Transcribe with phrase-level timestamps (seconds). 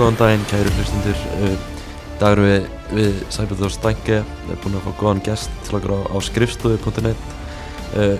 [0.00, 1.18] góðan daginn, kæru hlustundur.
[2.20, 6.00] Dagur við, við Sæbjörður Stænke, við erum búin að fá góðan gest til okkur á,
[6.08, 7.26] á skrifstofu.net.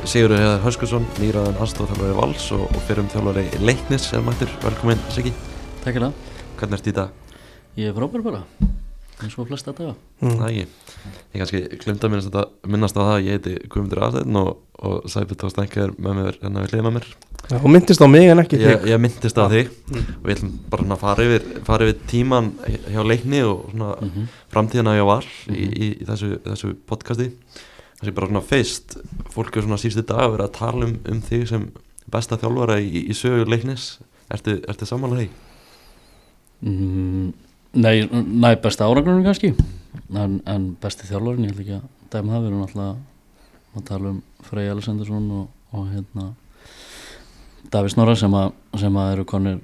[0.04, 4.52] Sigurður Heðar Höskursson, nýraðan aðstofþjálfari Vals og, og fyrir um þjálfari Leiknis sem mættur.
[4.66, 5.32] Velkomin Siggi.
[5.80, 6.36] Takk fyrir það.
[6.60, 7.40] Hvernig ert í dag?
[7.80, 8.44] Ég er frábær bara,
[9.24, 9.94] eins og flesta daga.
[10.20, 10.36] Mm.
[10.40, 10.66] Það ekki.
[11.34, 14.50] Ég kannski glemta að minnast, að minnast á það að ég heiti Guðmundur Aðsteinn og,
[14.80, 17.08] og Sæbjörður Stænke er með mér hérna við hliðina á mér.
[17.50, 20.34] Já, og myndist á mig en ekki Ég, þig ég myndist á þig og við
[20.36, 22.50] ætlum bara að fara yfir, fara yfir tíman
[22.92, 24.26] hjá leikni og svona Mhm.
[24.52, 27.30] framtíðina hjá Val í, í, í þessu, þessu podcasti
[28.00, 28.98] þessi bara svona feist
[29.32, 31.64] fólk er svona síðustu dag að vera að tala um, um þig sem
[32.12, 33.88] besta þjálfara í, í sögu leiknis
[34.30, 35.30] ertu, ertu samanlega því?
[36.60, 37.32] Mm,
[37.74, 39.52] nei, næ besta árangurinn kannski,
[40.14, 44.14] en, en besti þjálfarinn, ég held ekki að dæma það, við erum alltaf að tala
[44.14, 46.30] um Frey Alessandarsson og, og hérna
[47.70, 49.60] Davís Norra sem, að, sem að eru konir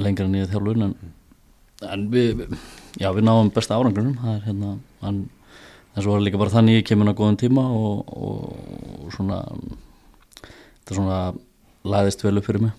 [0.00, 1.14] lengra nýja þjálfurinn en,
[1.86, 2.46] en við,
[2.98, 5.24] já við náum besta árangurinn, það er hérna, en
[5.94, 8.54] en svo var líka bara þannig ég kemur á góðum tíma og, og,
[9.04, 9.40] og svona
[10.82, 11.18] þetta svona
[11.84, 12.72] læðist vel upp fyrir mig.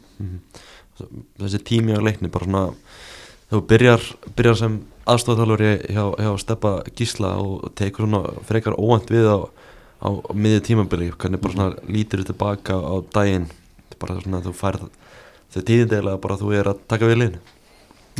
[1.39, 2.63] Þessi tími á leikni bara svona
[3.51, 4.03] þú byrjar,
[4.37, 9.37] byrjar sem aðstofþjálfari hjá, hjá Steppa Gísla og tekur svona frekar óvænt við á,
[10.01, 11.11] á miðju tímabili.
[11.13, 13.49] Hvernig bara svona lítir þú tilbaka á daginn?
[14.01, 14.87] Bara svona þú færð
[15.53, 17.43] þau tíðindegilega bara þú er að taka við liðinu.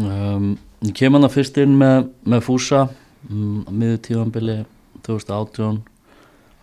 [0.06, 0.48] Um,
[0.86, 2.86] ég kem hann að fyrst inn með, með Fúsa
[3.30, 4.58] um, á miður tíðanbili
[5.08, 5.82] 2018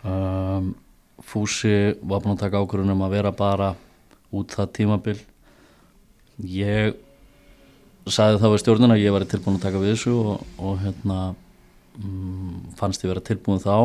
[0.07, 0.73] um,
[1.23, 3.73] Fúsi var búinn að taka ákvörðunum að vera bara
[4.33, 5.19] út það tímabil.
[6.43, 6.97] Ég
[8.11, 11.19] sagði þá við stjórnuna að ég var tilbúin að taka við þessu og, og hérna
[11.99, 13.77] um, fannst ég vera tilbúin þá.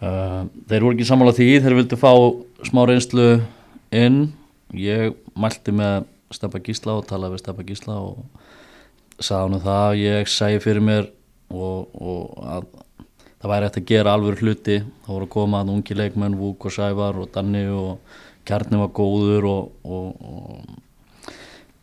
[0.00, 2.12] Uh, þeir voru ekki sammála því þeir vildu fá
[2.68, 3.28] smá reynslu
[3.92, 4.20] inn.
[4.76, 8.22] Ég mælti með Steppa Gísla og talaði við Steppa Gísla og
[9.20, 11.10] sagði hann það að ég segi fyrir mér
[11.50, 12.68] og, og að
[13.40, 14.80] það væri hægt að gera alveg hluti.
[15.04, 18.92] Þá voru að koma að ungi leikmenn Vúk og Sævar og Danni og Kjarni var
[18.96, 20.49] góður og, og, og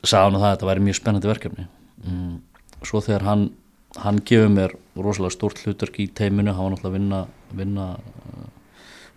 [0.08, 1.68] sagði hann það að þetta væri mjög spennandi verkefni
[2.04, 2.36] mm.
[2.88, 3.48] svo þegar hann
[3.98, 7.22] hann gefur mér rosalega stórt hlutverk í teiminu, hann var náttúrulega að vinna,
[7.58, 8.48] vinna uh,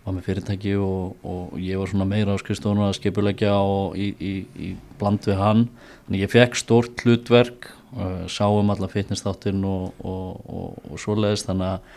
[0.05, 4.09] var með fyrirtæki og, og ég var svona meira á skrifstofunum að skipulegja og í,
[4.17, 5.67] í, í bland við hann
[6.07, 10.49] þannig ég fekk stórt hlutverk uh, sáum alla fitnessþáttinn og, og,
[10.87, 11.93] og, svoleiðist þannig að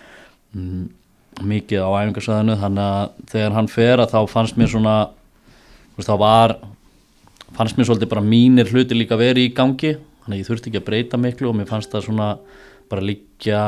[0.59, 0.85] mm,
[1.55, 4.99] mikið á æfingarsæðinu þannig að þegar hann fer að þá fannst mér svona
[5.97, 6.59] veist, þá var
[7.55, 9.95] fannst mér svolítið bara mínir hluti líka verið í gangi
[10.25, 12.29] þannig að ég þurfti ekki að breyta miklu og mér fannst það svona
[12.91, 13.65] bara líka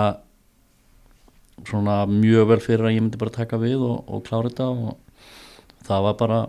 [1.66, 5.84] svona mjög vel fyrir að ég myndi bara taka við og, og klára þetta og
[5.86, 6.40] það var bara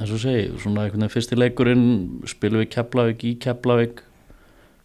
[0.00, 1.86] eins og segi, svona einhvern veginn fyrsti leikurinn
[2.28, 4.02] spilum við Keflavík í Keflavík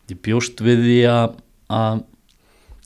[0.09, 1.39] ég bjóst við því að
[1.69, 2.03] að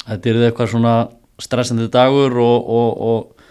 [0.08, 0.94] þetta er eitthvað svona
[1.42, 3.44] stressandi dagur og, og, og,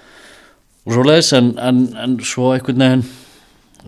[0.85, 3.05] og svo leiðis en, en, en svo einhvern veginn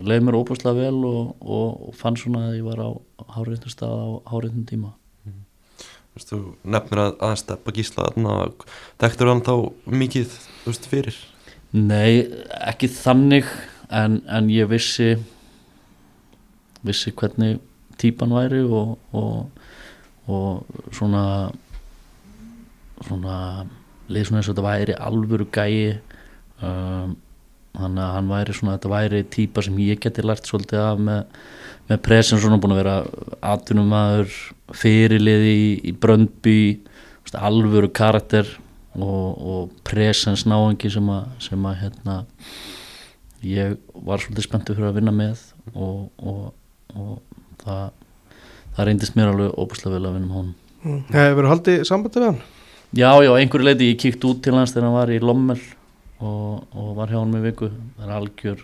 [0.03, 2.89] leið mér óbúslega vel og, og, og fann svona að ég var á
[3.37, 4.95] háréttum stað á háréttum tíma
[6.15, 6.37] Þú veist, þú
[6.71, 8.35] nefnir að aðeins steppa gísla þarna,
[9.03, 9.55] þekktur hann þá
[9.91, 11.17] mikið veist, fyrir?
[11.75, 12.23] Nei,
[12.63, 13.49] ekki þannig
[13.91, 15.17] en, en ég vissi
[16.85, 17.59] vissi hvernig
[17.99, 19.65] típan væri og, og,
[20.31, 21.25] og svona
[23.03, 23.65] svona
[24.07, 25.97] leið svona eins og þetta væri alvöru gæi
[26.63, 27.15] um,
[27.77, 31.39] þannig að hann væri svona þetta væri típa sem ég geti lært svolítið af með,
[31.89, 32.97] með presen svona búin að vera
[33.53, 34.37] atvinnumæður
[34.75, 36.59] fyrirliði í, í Bröndby
[37.25, 38.47] þú alvöru karakter
[38.95, 42.19] og, og presens náengi sem að, sem að hérna
[43.45, 45.41] ég var svolítið spenntur fyrir að vinna með
[45.73, 46.51] og, og,
[46.95, 47.15] og
[47.63, 47.85] það
[48.75, 51.01] það reyndist mér alveg óbúslega vel að vinna með honum.
[51.13, 52.39] Hefur haldið sambandi við hann?
[52.95, 55.59] Já, já, einhverju leiti ég kíkt út til hans þegar hann var í Lommel
[56.25, 58.63] og, og var hjá hann með viku það er algjör,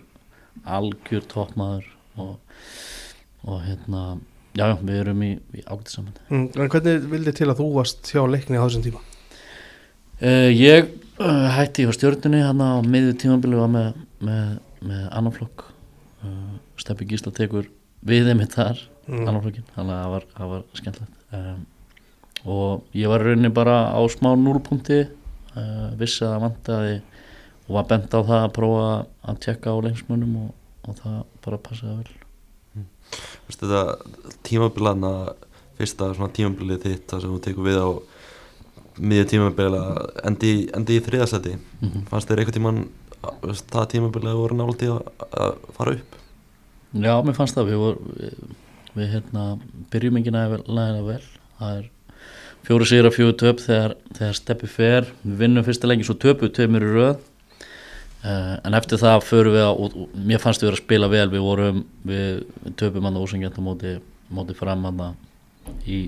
[0.78, 1.88] algjör toppmaður
[2.22, 2.34] og,
[3.48, 4.02] og hérna
[4.58, 6.48] já, já, við erum í, í ágætið saman Mm.
[6.56, 9.02] En hvernig vildi til að þú varst hjá leikni á þessum tíma?
[10.22, 10.92] uh, Ég
[11.22, 13.92] uh, hætti hjá stjórnunni hann á miðju tímabili var með,
[14.24, 14.56] með,
[14.92, 15.66] með annan flokk
[16.26, 17.70] uh, Steppi Gísla tekur
[18.08, 19.24] við þeim þar, Mm.
[19.28, 21.62] annan flokkin þannig að það var, það var skemmtilegt um,
[22.54, 25.00] og ég var rauninni bara á smá núlpunkti
[25.98, 26.94] vissi að það vantaði
[27.72, 28.88] og var bent á það að prófa
[29.32, 30.50] að tjekka á lengsmunum og,
[30.90, 32.18] og það bara passaði vel.
[33.12, 33.84] Þú veist, þetta
[34.48, 35.12] tímabilana
[35.80, 37.90] fyrsta svona tímabilið þitt þar sem þú tekur við á
[39.02, 39.84] miðju tímabila
[40.28, 42.04] endi, endi í þriðasæti Mhm.
[42.12, 42.82] fannst þér einhvern tíman
[43.72, 45.02] það tímabilið voru í að,
[45.32, 46.20] að fara upp?
[46.92, 47.72] Já, mér fannst það.
[47.72, 48.36] Við, vor, við
[48.96, 49.44] við hérna
[49.92, 51.24] byrjum ekki nægilega vel.
[51.60, 51.90] Það er
[52.68, 55.08] fjóru sigur að fjóru töp þegar, þegar steppi fer.
[55.24, 57.22] Við vinnum fyrsta lengi svo töpu tveimur í röð
[58.24, 61.46] en eftir það förum við að, og, og mér fannst við að spila vel við
[61.46, 63.94] vorum, við, við töpum hann ósengjant á móti,
[64.30, 65.16] móti fram hann
[65.90, 66.04] í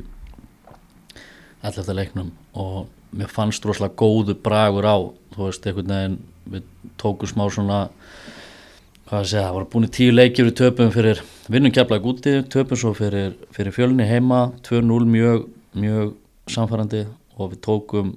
[1.64, 1.90] 11.
[1.98, 2.30] leiknum
[2.60, 2.86] og
[3.18, 4.98] mér fannst rosalega góðu bragur á
[5.34, 6.20] þú veist, einhvern veginn
[6.54, 6.70] við
[7.02, 7.80] tókum smá svona
[9.08, 11.22] hvað að segja, það voru búin í tíu leikjur í töpum fyrir
[11.52, 15.46] vinnum kjaplega úti töpum svo fyrir, fyrir fjölni heima 2-0 mjög,
[15.78, 16.16] mjög
[16.52, 17.06] samfærandi
[17.38, 18.16] og við tókum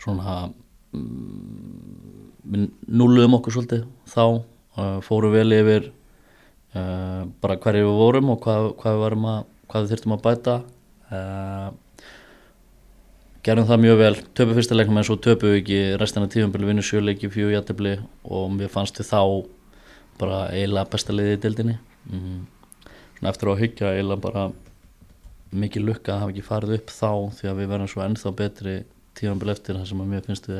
[0.00, 0.52] svona
[2.44, 5.90] við núluðum okkur svolítið þá uh, fórum vel yfir
[6.76, 10.24] uh, bara hverju við vorum og hvað, hvað við varum að hvað við þurftum að
[10.24, 10.56] bæta
[11.10, 11.68] uh,
[13.44, 16.84] gerum það mjög vel töpu fyrsta leiknum en svo töpu við ekki restina tífambili vinnu
[16.84, 19.20] sjöleiki, fjú jættibli og við fannst við þá
[20.20, 21.74] bara eiginlega besta liði í dildinni
[22.08, 22.38] mm.
[23.18, 24.44] svona eftir að hyggja eiginlega bara
[25.54, 28.76] mikið lukka að hafa ekki farið upp þá því að við verðum svo ennþá betri
[29.18, 30.50] tífambil eftir það sem að mér finnst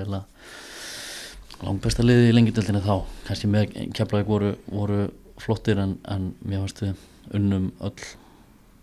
[1.62, 2.96] langt besta liði í lengjadildinni þá.
[3.28, 5.00] Kannski með keflaðið voru, voru
[5.40, 8.08] flottir en, en mér fannst við unnum öll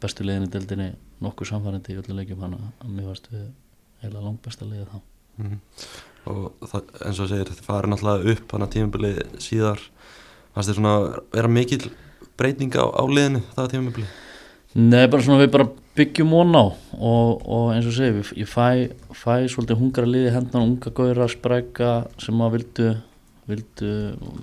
[0.02, 0.88] bestu liðin í dildinni
[1.22, 3.12] nokkuð samfærandi í öllu leikjum hann að mér
[4.02, 4.98] eiginlega langt besta liði þá.
[5.42, 5.60] Mm.
[6.30, 9.86] og það, eins og segir þetta farið náttúrulega upp hann að tímabili síðar.
[10.56, 11.84] Fannst þið svona vera mikil
[12.40, 14.10] breyting á, á liðinu það tímabili
[14.72, 18.88] Nei, bara svona við bara byggjum von á og, og eins og segi, ég fæ,
[19.12, 21.92] fæ svolítið hungra liði hendan unga góðir að spræka
[22.22, 22.88] sem að vildu,
[23.52, 23.92] vildu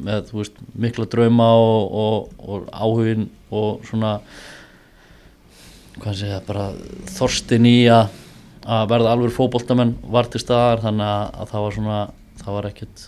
[0.05, 4.19] með, veist, mikla drauma og, og, og áhugin og svona
[5.99, 6.71] hvað segja, bara
[7.17, 8.13] þorstin í að
[8.69, 12.01] að verða alveg fókbóltamenn var til staðar þannig að, að það var svona
[12.43, 13.05] það var ekkert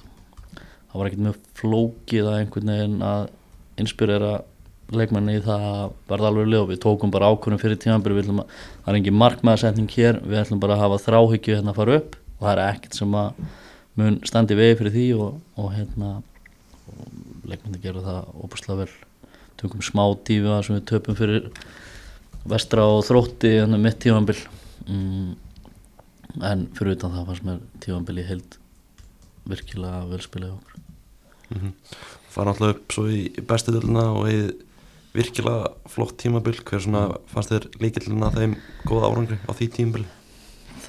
[0.54, 3.26] það var ekkert mjög flókið að einhvern veginn að
[3.82, 4.32] inspirera
[4.90, 8.90] leikmenni í það að verða alveg lið og við tókum bara ákvörðum fyrir tímanbyrju það
[8.90, 12.46] er engin markmaðarsetning hér við ætlum bara að hafa þráhyggju hérna að fara upp og
[12.46, 13.44] það er ekkert sem að
[14.00, 16.10] mun standi vegi fyrir því og, og hérna
[17.50, 18.90] leikmenni gera það óbúslega vel.
[19.60, 21.50] Tökum smá tífi að sem við töpum fyrir
[22.48, 24.46] vestra og þrótti hérna mitt tímanbyrj
[24.86, 25.34] mm,
[26.48, 28.56] en fyrir utan það fannst mér tímanbyrji held
[29.50, 30.80] virkilega velspilaði okkur.
[31.50, 31.72] Mm -hmm.
[32.30, 34.40] fara náttúrulega upp svo í bestu döluna og í
[35.14, 36.60] virkilega flott tímabil.
[36.62, 40.06] Hver svona fannst þér líkillina þeim góða árangri á því tímabil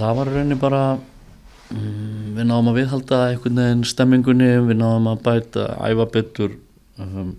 [0.01, 5.23] það var rauninni bara um, við náðum að viðhalda einhvern veginn stemmingunni við náðum að
[5.27, 6.56] bæta æfa betur
[7.01, 7.33] um,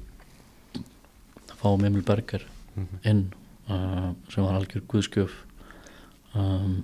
[1.63, 2.45] fáum Emil Berger
[2.75, 3.11] mm -hmm.
[3.11, 3.23] inn
[3.71, 5.33] uh, sem var algjör guðskjöf
[6.35, 6.83] um,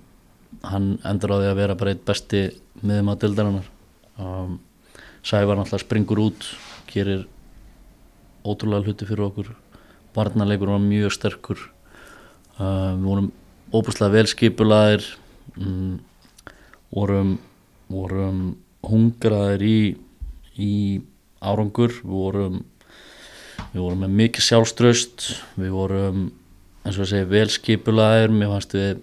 [0.62, 2.42] hann endur á því að vera bara eitt besti
[2.82, 3.68] miðum á dildarinnar
[4.18, 4.58] um,
[5.22, 6.44] Sævar náttúrulega springur út
[6.86, 7.26] gerir
[8.44, 9.54] ótrúlega hluti fyrir okkur
[10.18, 11.62] varnarleikur var mjög sterkur.
[12.58, 13.28] Uh, við vorum
[13.72, 15.06] óbúslega velskipulaðir
[15.56, 15.98] um,
[16.94, 17.36] vorum
[17.88, 18.42] vorum
[18.84, 19.78] hungraðir í
[20.58, 20.74] í
[21.38, 21.94] árangur.
[22.02, 22.58] Við vorum
[23.72, 25.26] við vorum með mikið sjálfströst
[25.58, 26.24] við vorum
[26.84, 29.02] eins og að segja velskipulaðir mér fannst við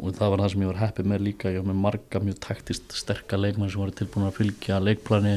[0.00, 2.40] og það var það sem ég var heppið með líka ég var með marga mjög
[2.46, 5.36] taktist sterka leikmenn sem voru tilbúin að fylgja leikplani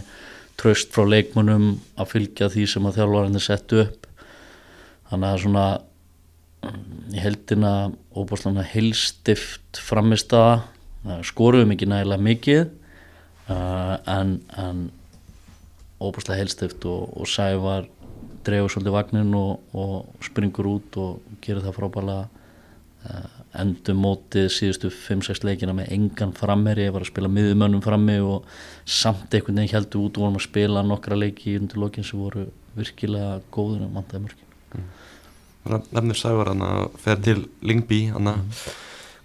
[0.59, 1.67] tröst frá leikmennum
[1.99, 4.02] að fylgja því sem að þjálfvarandi settu upp
[5.13, 5.65] þannig að svona
[7.13, 7.73] í heldina
[8.15, 10.63] óbúslega heilstift framist að
[11.27, 12.61] skoruðum ekki nægilega mikið
[13.51, 14.85] uh, en, en
[15.99, 17.89] óbúslega heilstift og, og sævar
[18.43, 24.89] dreifur svolítið vagnin og, og springur út og gerir það frábælega uh, endur mótið síðustu
[24.93, 28.47] 5-6 leikina með engan frammeri, ég var að spila miðumönnum frammi og
[28.87, 32.47] samt einhvern veginn heldur út og vorum að spila nokkra leiki undir lokin sem voru
[32.79, 34.42] virkilega góður en vandaði mörgin mm.
[35.63, 38.57] Nefnir Sævar hann að fer til Lingby hann að mm.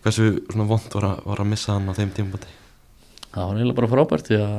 [0.04, 2.54] hversu svona vond var var að missa hann á þeim tímbúti
[3.28, 4.52] Það var eiginlega bara frábært því að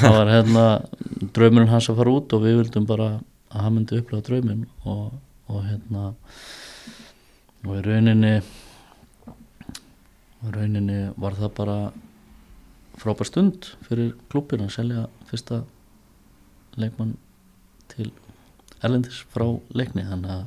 [0.00, 0.62] það var hérna
[1.36, 3.08] draumurinn hans að fara út og við vildum bara
[3.48, 5.10] að hann myndi upplega drauminn og,
[5.52, 6.04] og hérna
[7.66, 8.34] og í rauninni
[10.38, 11.76] og rauninni var það bara
[12.98, 15.62] frábær stund fyrir klúpin að selja fyrsta
[16.78, 17.16] leikmann
[17.92, 18.10] til
[18.84, 19.44] Erlendis frá
[19.74, 20.04] leikni.
[20.06, 20.44] Þannig að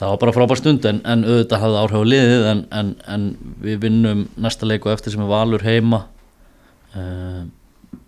[0.00, 3.26] það var bara frábær stund en, en auðvitað hafði áhrif á liðið en, en, en
[3.62, 6.04] við vinnum næsta leiku eftir sem er Valur heima
[6.96, 7.42] uh,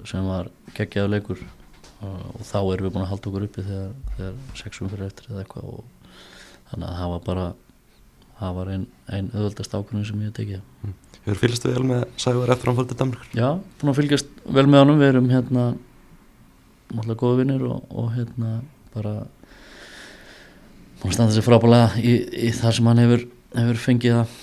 [0.08, 3.92] sem var geggjaðu leikur uh, og þá erum við búin að halda okkur uppi þegar,
[4.16, 5.84] þegar sexum fyrir eftir eða eitthvað og
[6.72, 7.46] þannig að það var bara
[8.34, 11.00] það var einn ein auðvöldast ákvörðin sem ég hef tekið mm.
[11.24, 13.28] Hefur fylgist vel með Sævar eftir hann fólkið Danmark?
[13.32, 13.46] Já,
[13.80, 15.62] búin að fylgjast vel með honum við erum hérna
[16.90, 18.58] náttúrulega góða vinnir og, og hérna
[18.94, 19.14] bara
[21.04, 22.14] búin að standa sér frábælega í,
[22.48, 24.38] í það sem hann hefur, hefur fengið að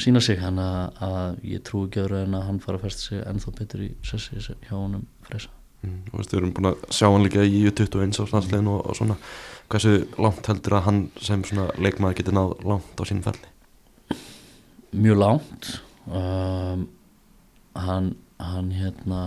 [0.00, 0.40] sína sig.
[0.40, 3.56] Hann að, að ég trú ekki öðru en að hann fara að festa sig ennþá
[3.58, 7.40] betur í sessi hjá honum freysa Mm, og við erum búin að sjá hann líka
[7.40, 9.16] í 21 á stanslegin og, og svona.
[9.72, 11.44] Hversu langt heldur að hann sem
[11.80, 14.18] leikmaður getur náð langt á sínum ferli?
[14.92, 15.70] Mjög langt.
[16.10, 16.84] Um,
[17.78, 18.10] hann,
[18.42, 19.22] hann hérna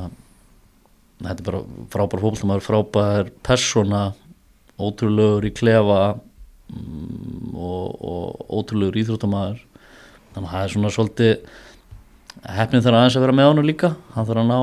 [1.23, 1.63] þetta er bara
[1.95, 4.03] frábær fólkslumar frábær persóna
[4.77, 6.01] ótrúlegur í klefa
[7.53, 9.61] og, og ótrúlegur íþróttamæður
[10.33, 11.33] þannig að það er svona svolítið
[12.57, 13.91] hefnið þarf aðeins að vera með honum líka.
[14.15, 14.59] Hann þarf að ná,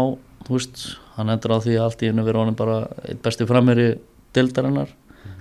[0.47, 0.83] þú veist
[1.17, 3.89] hann endur á því að allt í hennu vera honum bara eitt besti frammeiri
[4.37, 4.91] dildarinnar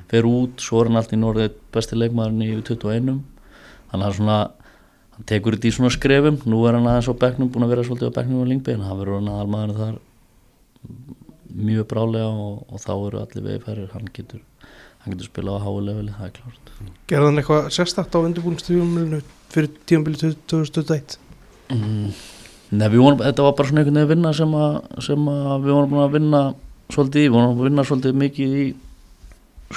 [0.10, 3.20] fer út, svo er hann allt í norðið besti leikmaðurinn í 21
[3.92, 4.38] þannig að svona
[5.16, 7.86] hann tekur þetta í svona skrefum, nú er hann aðeins á bekknum búin að vera
[7.86, 10.00] svolítið á bekknum á lingbein hann verður hann aðalmaður þar
[11.70, 14.42] mjög brálega og, og þá eru allir vegi færir, hann getur
[15.10, 16.74] hann getur spilað á háu leveli, það er klárt
[17.10, 21.18] Gerði hann eitthvað sérstakt á undirbúinstífumilinu fyrir tímabili 2021?
[21.74, 22.12] mm.
[22.70, 25.74] Nei, við vorum, þetta var bara svona einhvern veginn vinna sem að, sem að við
[25.74, 26.42] vorum búin að vinna
[26.94, 28.66] svolítið í, við vorum að vinna svolítið mikið í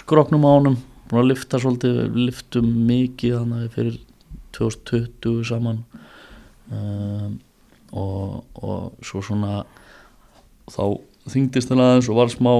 [0.02, 0.76] skroknum á honum
[1.08, 3.96] búin að lifta svolítið, við liftum mikið þannig að fyrir
[4.58, 5.80] 2020 saman
[6.68, 7.38] um,
[7.96, 9.62] og, og svo svona
[10.72, 10.84] þá
[11.32, 12.52] þyngdist það aðeins og var smá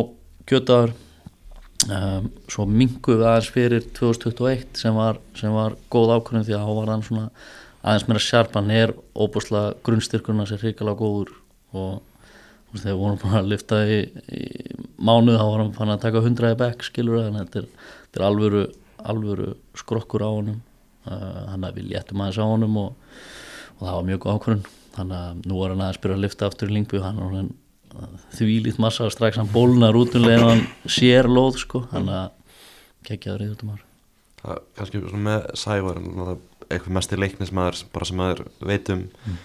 [0.48, 0.96] kjötaður
[1.88, 6.72] um, svo minguð aðeins fyrir 2021 sem var, sem var góð ákvörðin því að þá
[6.78, 7.26] var hann svona
[7.82, 11.32] aðeins meira sjarp, hann er óbúslega grunnstyrkurna er hrikalega góður
[11.72, 12.02] og
[12.72, 13.98] veist, þegar vorum búin að lifta í,
[14.32, 14.42] í
[15.02, 17.72] mánuð þá var hann fann að taka 100 í back skilur það, þetta er,
[18.04, 18.62] þetta er alvöru,
[19.12, 19.48] alvöru
[19.78, 20.60] skrokkur á honum.
[21.02, 23.16] Uh, hann að við léttum aðeins á honum og,
[23.80, 24.68] og það var mjög ákvörðun.
[24.92, 27.48] Þannig að nú er hann aðeins byrja að lifta aftur í lingbu hann er
[28.00, 32.30] hann þvílít massa strax hann bólnar út um leiðan hann sér lóð sko, hann að
[33.08, 33.86] kekjaður í þetta maður
[34.42, 36.02] það er kannski svona með Sævar
[36.72, 39.04] eitthvað mest í leiknismæður bara sem maður veit um.
[39.26, 39.40] Mm.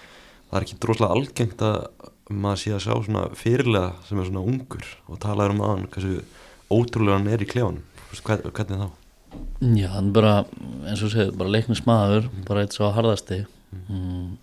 [0.48, 1.78] það er ekki droslega algengt að
[2.28, 6.22] maður sé að sjá svona fyrirlega sem er svona ungur og tala um aðan hversu
[6.68, 7.52] ótrúlega hann er í
[8.08, 8.88] Hvern, hvernig þá?
[9.76, 10.34] Já, hann bara,
[10.88, 13.42] eins og segið, bara leiknis maður, bara eitt svo harðasti.
[13.90, 14.38] Mm.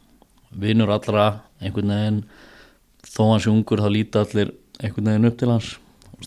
[0.62, 1.26] Vinur allra
[1.58, 2.20] einhvern veginn
[3.16, 5.76] þó hann sé ungur þá líta allir einhvern veginn upp til hans.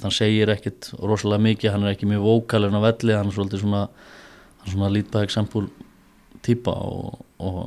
[0.02, 3.64] Hann segir ekkit rosalega mikið, hann er ekki mjög vókalinn á velli, hann er svolítið
[3.64, 5.68] svona hann er svona lítbað eksempul
[6.44, 7.58] típa og, og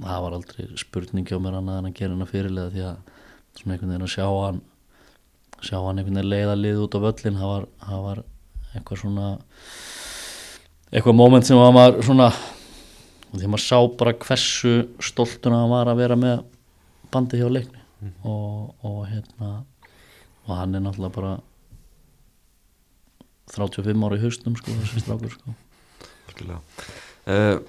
[0.00, 2.96] það var aldrei spurning hjá mér annað en að gera hann að fyrirlega því að
[3.58, 4.60] svona einhvern veginn að sjá hann
[5.64, 8.22] sjá hann einhvern veginn leiða lið út á völlin það var, það var
[8.74, 9.28] eitthvað svona
[10.90, 12.28] eitthvað moment sem var maður svona
[13.34, 16.44] því maður sá bara hversu stoltuna hann var að vera með
[17.14, 17.83] bandi hjá leikni
[18.22, 19.50] og, og hérna
[20.44, 21.34] og hann er náttúrulega bara
[23.54, 25.54] 35 ára í haustum sko, þessi strákur sko.
[27.24, 27.60] Uh,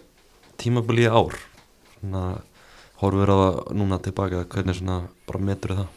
[0.60, 1.36] tímabili í ár
[2.00, 2.24] svona,
[3.00, 5.88] horfur á það núna tilbaka hvernig svona bara metur það?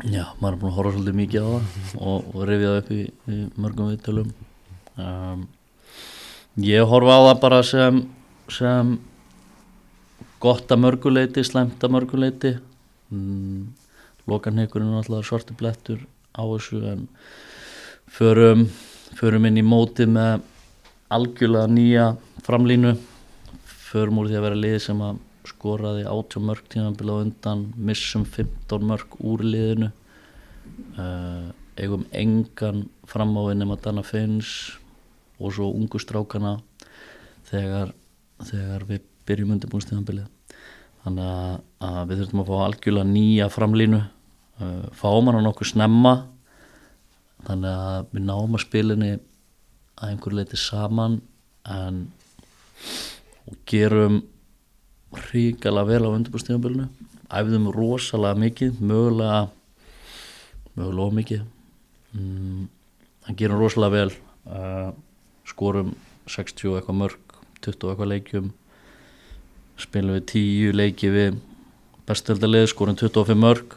[0.00, 3.00] Já, maður er búin að horfa svolítið mikið á það og, og rifja upp í,
[3.28, 4.30] í mörgum viðtölum.
[4.96, 5.48] Um,
[6.58, 8.00] Ég horfa á það bara sem,
[8.50, 8.96] sem
[10.40, 12.54] gott að mörguleiti, slæmt að mörguleiti
[13.12, 13.68] mm,
[14.30, 16.02] Lokanheikurinn er alltaf svartu blettur
[16.36, 17.06] á þessu en
[18.10, 18.66] förum,
[19.18, 20.44] förum inn í móti með
[21.10, 22.06] algjörlega nýja
[22.46, 22.94] framlínu.
[23.90, 25.18] Förum úr því að vera lið sem að
[25.50, 29.90] skoraði 80 mörg tímanbila undan missum 15 mörg úr liðinu.
[30.94, 34.76] Uh, eigum engan framávinn nema Dana Finns
[35.40, 36.58] og svo ungu strákana
[37.50, 37.94] þegar,
[38.44, 40.28] þegar við byrjum undirbúinst tímanbilið
[41.04, 41.56] þannig að,
[41.88, 46.14] að við þurfum að fá algjörlega nýja framlínu uh, fáum hann nokkuð snemma.
[47.46, 49.12] Þannig að við náum að spilinni
[50.00, 51.20] að einhver leiti saman
[51.68, 52.02] en
[53.50, 54.20] og gerum
[55.30, 56.88] ríkala vel á undirbúrstíðanbölinu
[57.30, 59.40] æfðum rosalega mikið mögulega
[60.76, 61.42] mögulega ómikið
[62.14, 62.68] mm,
[63.26, 64.12] hann gerum rosalega vel
[64.46, 64.90] uh,
[65.48, 65.92] skorum
[66.30, 68.52] 60 eitthvað mörg 20 eitthvað leikjum
[69.82, 71.38] spilum við 10 leiki við
[72.08, 73.76] bestöldalið, skorum 25 mörg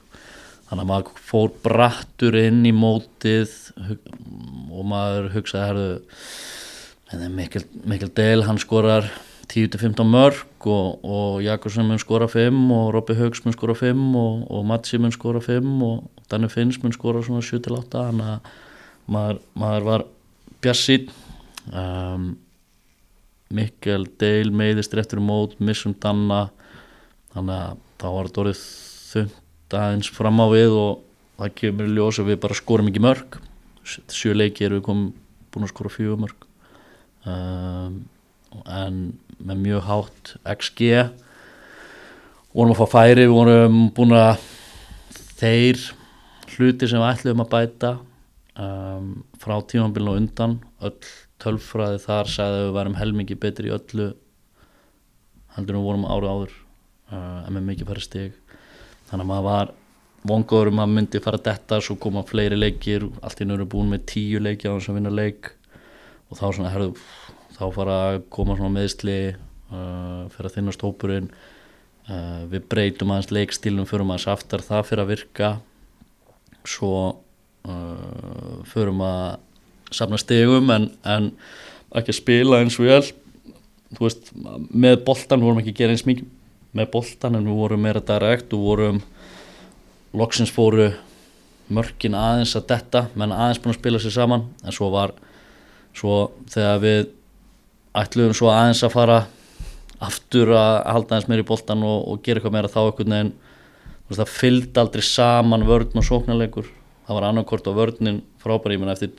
[0.70, 3.52] þannig að maður fór brattur inn í mótið.
[4.74, 5.92] Og maður hugsaði herðu
[7.14, 9.06] er mikil, mikil del hann skorar
[9.52, 14.46] 10-15 mörg og, og Jakobsen mun skora 5 og Robby Haugs mun skora 5 og,
[14.50, 18.54] og Matsi mun skora 5 og Danni Finns mun skora svona 7-8 þannig að
[19.14, 20.06] maður, maður var
[20.64, 21.12] bjassinn
[21.70, 22.32] um,
[23.54, 26.48] Mikkel Deil meiðist eftir mót, missum Danna.
[27.34, 28.64] Þannig að þá var þetta orðið
[29.14, 31.04] þund aðeins fram á við og
[31.42, 33.38] það kemur í ljós að við bara skorum ekki mörg.
[33.84, 35.12] Sjö leiki erum við komum
[35.54, 36.48] búin að skora fjögumörk
[37.30, 38.00] um,
[38.66, 39.02] en
[39.44, 41.04] með mjög hátt XG
[42.54, 44.48] vorum að fá færi við vorum búin að
[45.42, 45.84] þeir
[46.56, 47.92] hluti sem við ætlum að bæta
[48.62, 50.98] um, frá tímanbílun og undan öll
[51.44, 54.10] tölfræði þar sagði að við værum helmingi betri í öllu
[55.56, 56.54] heldur við vorum ára áður
[57.12, 58.38] uh, en með mikið færi stig.
[59.10, 59.74] Þannig að maður var
[60.24, 64.06] vongóður um að myndi fara detta svo koma fleiri leikir allt í nöru búin með
[64.14, 65.52] tíu leiki á þess að vinna leik
[66.30, 66.94] og þá svona herðu
[67.54, 71.30] þá fara að koma svona meðsli uh, fyrir að þinnast hópurinn
[72.08, 75.54] uh, við breytum aðeins leikstílum fyrir maður aftar það fyrir að virka.
[76.64, 76.94] Svo
[77.64, 79.38] fyrir maður
[79.96, 81.32] safna stegum en, en
[81.94, 82.90] ekki að spila eins og
[83.94, 84.32] þú veist,
[84.74, 86.30] með boltan vorum ekki að gera eins mikið
[86.74, 89.02] með boltan en við vorum meira direkt og vorum
[90.18, 90.90] loksins fóru
[91.74, 95.14] mörkin aðeins að detta menn aðeins búin að spila sér saman en svo var
[95.94, 96.18] svo
[96.50, 97.08] þegar við
[98.02, 99.20] ætluðum svo aðeins að fara
[100.04, 103.34] aftur að halda aðeins meira í boltan og, og gera eitthvað meira þá neginn
[104.10, 106.70] veist, það fylgdi aldrei saman vörn og sóknarleikur.
[107.08, 109.12] Það var annarkort á vörnin frábæri menn eftir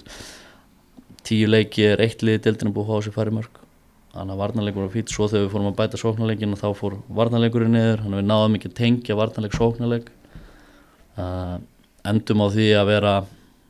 [1.24, 3.64] tíu leiki er eitt liði dildinu búið á þessu færi mörg
[4.14, 6.98] þannig að varnarleikur var fýtt svo þegar við fórum að bæta sóknarleikin og þá fór
[7.18, 8.02] varnarleikurinn niður.
[8.04, 10.10] Þannig að við náðum ekki tengja varnarleik sóknarleik.
[11.18, 11.56] Uh,
[12.06, 13.14] endum á því að vera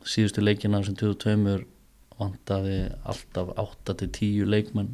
[0.05, 1.63] síðustu leikina sem 22
[2.19, 2.77] vantaði
[3.09, 4.93] alltaf 8-10 leikmenn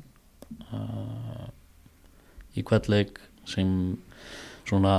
[0.72, 1.50] uh,
[2.56, 3.68] í hvert leik sem
[4.70, 4.96] svona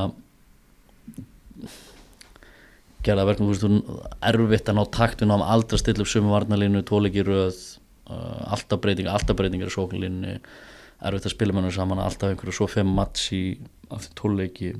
[3.06, 6.34] gerða verkefni, þú veist, erfitt að ná takt við náðum aldrei að stilla upp sömu
[6.34, 7.60] varnalínu tóleiki röð,
[8.08, 10.36] uh, alltaf breytingar alltaf breytingar í sóknalínu
[11.02, 13.44] erfitt að spila hennar saman, alltaf einhverju svo fem match í
[13.92, 14.74] aftur tóleiki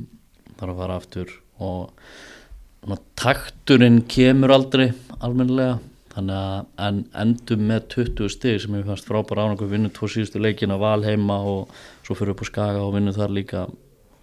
[0.58, 1.90] þarf að fara aftur og
[2.88, 5.80] ná, takturinn kemur aldrei almennilega
[6.12, 10.42] þannig að en endum með 20 stig sem ég fannst frábæra ánægur vinnum tvo síðustu
[10.42, 11.72] leikin að val heima og
[12.04, 13.66] svo fyrir upp á skaga og vinnum þar líka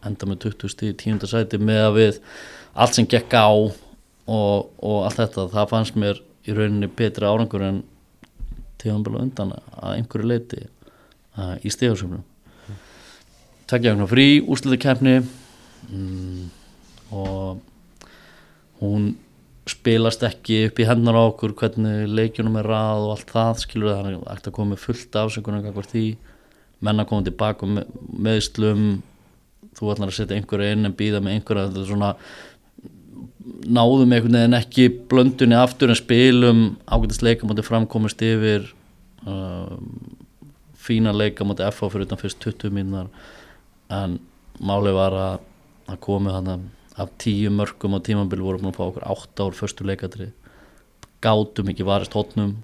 [0.05, 2.19] enda með 20 stig tíundasæti með að við
[2.79, 3.49] allt sem gekk á
[4.29, 7.81] og, og allt þetta það fannst mér í rauninni betri árangur en
[8.79, 12.25] tíðanbila undan að einhverju leiti uh, í stegarsumnum
[13.69, 16.45] Tveggja vegna frí, úrslutu kefni mm,
[17.13, 17.59] og
[18.79, 19.11] hún
[19.69, 23.93] spilast ekki upp í hennar á okkur hvernig leikjunum er rað og allt það skilur
[23.93, 26.05] það er ekkert að koma með fullt afsökunum eitthvað því.
[26.85, 27.93] Menna koma tilbaka með,
[28.25, 28.85] meðslum
[29.77, 32.11] þú ætlar að setja einhverja inn en býða með einhverja þetta er svona
[33.69, 38.67] náðum einhvern veginn ekki blöndunni aftur en spilum ágætast leika mútið framkomist yfir
[39.27, 39.77] uh,
[40.79, 43.10] fína leika mútið FH fyrir utan fyrst 20 mínar
[43.93, 44.19] en
[44.60, 45.47] málið var að,
[45.89, 49.55] að komi hann af tíu mörgum á tímambili vorum við að fá okkur átt ár
[49.55, 50.32] förstu leikatri
[51.23, 52.58] gátum ekki varist hótnum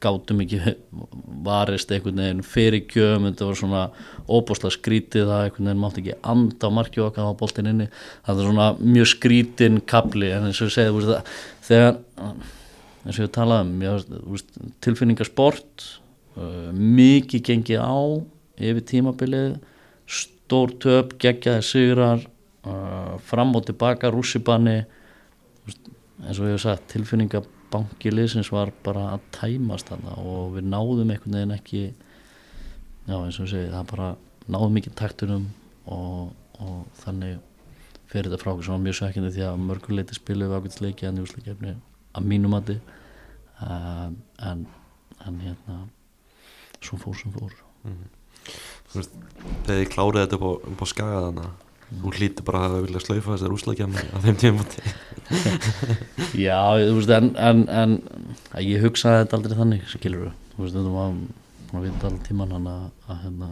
[0.00, 0.74] gátum ekki
[1.44, 3.82] varist einhvern veginn fyrir kjöum þetta var svona
[4.28, 7.88] óbúslega skrítið það einhvern veginn mátti ekki anda á markju okkar á boltin inni.
[8.26, 11.34] Það er svona mjög skrítin kapli en eins og ég segi það,
[11.68, 12.00] þegar
[13.04, 15.86] eins og ég talaði um tilfinningarsport
[16.36, 18.00] uh, mikið gengið á
[18.60, 19.54] yfir tímabilið
[20.10, 22.26] stór töp, geggjaði sigrar
[22.64, 24.82] uh, fram og tilbaka rússibanni
[26.20, 27.59] eins og ég hef sagt tilfinningabanki
[28.14, 31.82] liðsins var bara að tæmast þarna og við náðum einhvern veginn ekki
[33.06, 34.08] já eins og segi það bara
[34.50, 35.46] náðum ekki taktunum
[35.86, 37.38] og, og þannig
[38.10, 41.16] fyrir þetta frá sem var mjög svekkindi því að mörguleiti spilu við ákveðs leiki að
[41.18, 41.74] njúsleikefni
[42.18, 42.76] að mínum mati.
[43.60, 44.08] Uh,
[44.48, 44.64] en,
[45.26, 45.80] en hérna
[46.80, 47.52] svo fór sem fór.
[47.84, 48.08] Mm -hmm.
[49.66, 50.52] Þegar ég klárið þetta upp á,
[50.82, 51.50] á skaga
[51.90, 54.60] Hún hlíti bara að vilja slaufa þessar úslagjarni á þeim tíum
[56.46, 57.96] Já, þú veist, en, en, en
[58.62, 61.16] ég hugsaði þetta aldrei þannig, skilur þú, þú veist, þetta var,
[61.72, 62.84] maður veit allir tíman hann að,
[63.24, 63.50] hérna,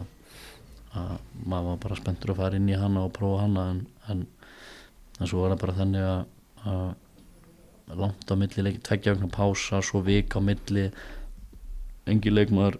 [0.95, 4.25] að maður var bara spenntur að fara inn í hana og prófa hana, en, en,
[5.25, 6.21] svo var það bara þannig að,
[6.73, 10.85] að langt á milli leik, tveggja vegna pása, svo vik á milli,
[12.07, 12.79] engi leikmaður,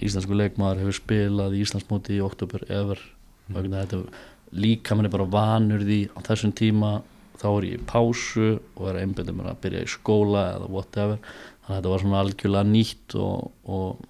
[0.00, 3.00] íslensku leikmaður hefur spilað í Íslandsmóti í oktober efer,
[3.48, 3.72] mm.
[3.80, 4.04] þetta
[4.52, 7.00] líka mann er bara vanur því á þessum tíma.
[7.40, 11.20] Þá er ég í pásu og er einbindið mér að byrja í skóla eða whatever.
[11.64, 14.02] Þannig að þetta var svona algjörlega nýtt og, og,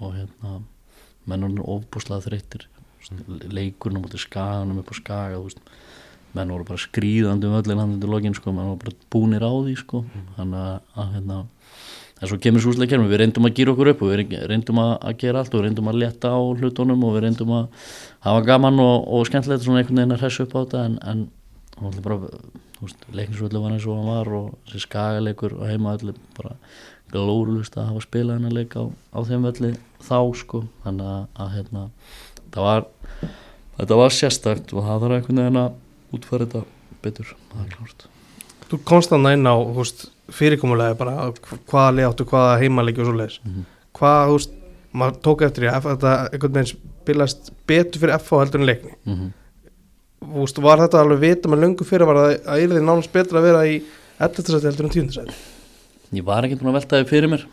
[0.00, 0.54] og hérna
[1.28, 2.68] mennur er ofbúslega þreytir
[3.50, 5.40] leikurinn á móti skaganum upp á skaga
[6.34, 9.50] menn voru bara skrýðandi um öllin hann undir lokin sko, menn voru bara búnir á
[9.50, 10.04] því sko,
[10.36, 11.38] þannig að, að hérna
[12.20, 15.14] en svo kemur súslega kermi, við reyndum að gýra okkur upp og við reyndum að
[15.22, 17.90] gera allt og við reyndum að leta á hlutunum og við reyndum að
[18.26, 20.84] hafa gaman og, og skemmtilegt svona einhvern veginn að hressu upp á þetta.
[20.84, 22.18] En, en bara,
[22.76, 26.56] þú veist, leiknisvöldu var eins og hann var og þessi skagaleikur og heimaöllu bara
[27.10, 29.72] glórulust að hafa spilað hennar leik á, á þeim velli
[30.04, 30.64] þá sko.
[30.84, 31.86] Þannig að, að hérna,
[32.52, 32.86] það var
[33.80, 36.62] þetta var sérstakt og það þarf einhvern veginn að útfæra þetta
[37.00, 38.08] betur, það er klárt.
[38.70, 40.04] Þú komst þannig inn á þú veist,
[40.36, 41.32] fyrirkomulega bara
[41.70, 43.68] hvaða lið áttu, hvaða heimalegi og svo leiðis mm
[44.00, 44.52] hvað, þú veist,
[45.00, 48.92] maður tók eftir í að þetta einhvern veginn spilast betur fyrir FH heldur en leikni
[49.06, 49.30] -hmm.
[50.20, 53.38] Þú veist, var þetta alveg vita með löngu fyrir var það að yrði nánast betra
[53.40, 53.82] að vera í
[54.20, 54.52] 11.
[54.52, 55.12] sæti heldur en 10.
[55.12, 55.34] sæti
[56.12, 57.44] ég var ekki búin að velta þið fyrir mér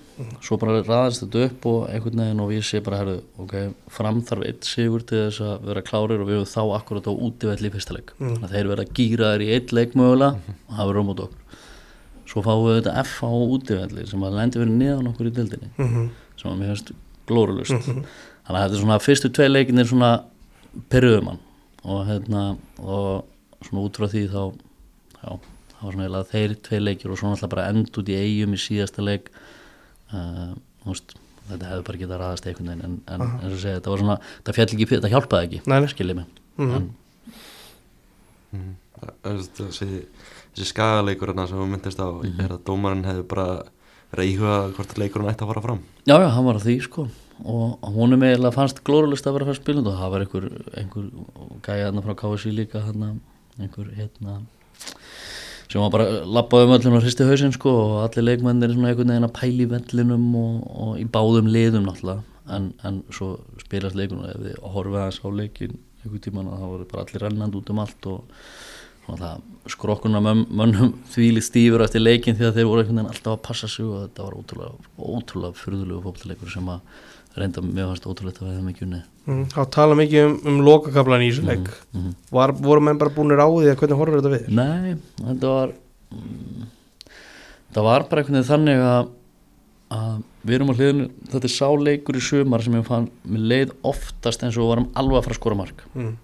[0.41, 3.53] svo bara ræðast þetta upp og einhvern veginn og ég sé bara, herru, ok,
[3.87, 7.13] fram þarf eitt sigur til þess að vera klárir og við höfum þá akkurat á
[7.13, 8.33] útivelli í fyrsta leik Mm.
[8.33, 10.35] þannig að þeir vera gýraðir í eitt leik mögulega
[10.69, 11.46] og það verður okkur
[12.37, 15.69] svo fáum við þetta F á útivelli sem að lendi verið neðan okkur í dildinni
[15.77, 16.07] mm -hmm.
[16.37, 16.91] sem að mér finnst
[17.27, 18.03] glórulust Mhm.
[18.47, 20.11] þannig að þetta er svona fyrstu tvei leikinir svona
[20.89, 21.39] perjöðumann
[21.83, 23.25] og hérna og
[23.65, 24.53] svona út frá því þá
[25.23, 25.29] já,
[25.77, 28.53] það var svona eiginlega þeir tvei leikir og svona alltaf bara end út í eigum
[28.53, 29.29] í síðasta leik
[30.13, 30.53] uh,
[30.85, 31.15] veist,
[31.49, 34.19] þetta hefði bara getað ræðast einhvern veginn en, en eins og segja, þetta var svona
[34.43, 35.61] þetta fjall ekki, þetta hjálpaði ekki,
[35.93, 36.25] skiljið mig
[36.57, 36.75] Mhm.
[36.75, 36.93] en,
[38.53, 38.53] Mhm.
[38.53, 38.86] Það- það-
[39.23, 40.05] þessi,
[40.55, 42.39] þessi skagaleikur sem við myndist á Mhm.
[42.43, 45.79] er að dómarinn hefði bara íhuga hvort leikurinn ætti að fara fram.
[46.07, 47.07] Já, já, hann var að því sko.
[47.45, 51.09] Og honum eiginlega fannst glórulust að vera að fara spilund og það var einhver, einhver
[51.61, 53.19] gæja hérna frá KSI líka hérna,
[53.59, 54.41] einhver hérna
[55.69, 59.11] sem var bara lappaði um öllum og hristi hausinn sko og allir leikmennir svona einhvern
[59.11, 62.23] veginn að pæla í vellinum og, og í báðum liðum náttúrulega.
[62.55, 65.73] En, en svo spilast leikunum ef þið horfið aðeins á leikin
[66.05, 68.23] einhvern tíman að það voru bara allir rennand út um allt og
[69.71, 73.69] skrokkuna mönnum þvíli stífur eftir leikin því að þeir voru einhvern veginn alltaf að passa
[73.71, 77.03] sig og þetta var ótrúlega, ótrúlega fyrðulegu fótbolleikur sem að
[77.37, 79.43] reynda mér fannst ótrúlega að hefum ekki unni mm.
[79.53, 83.43] Þá tala mikið um, um lokakablan í þessu leik mm var, voru menn bara búinir
[83.43, 85.75] á því að hvernig horfur þetta við Nei, þetta var
[86.15, 86.67] mm,
[87.75, 89.11] það var bara einhvern veginn þannig að,
[89.97, 90.15] að
[90.47, 94.43] við erum á hliðinu þetta er sáleikur í sumar sem ég fann mér leið oftast
[94.43, 96.15] eins og varum alveg að fara að skora mark mm.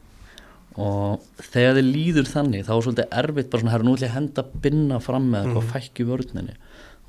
[0.81, 4.13] Og þegar þið líður þannig þá er svolítið erfitt bara svona, herra nú ætla ég
[4.13, 5.71] að henda binna fram með eitthvað mm.
[5.73, 6.57] fækki vörninni.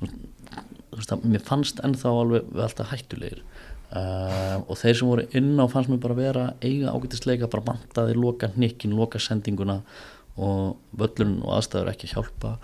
[0.05, 3.43] Þú veist að mér fannst ennþá alveg við alltaf hættulegir.
[3.95, 8.15] Uh, og þeir sem voru inn á fannst mér bara vera eiga ágættisleika, bara bantaði
[8.17, 9.79] loka hnikkin, loka sendinguna
[10.35, 12.57] og völlun og aðstæður ekki hjálpa.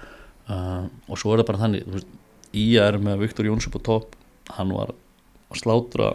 [0.50, 2.18] Uh, og svo er það bara þannig veist,
[2.52, 4.18] Ía er með Viktor Jónsson på topp
[4.58, 6.10] hann var að slátra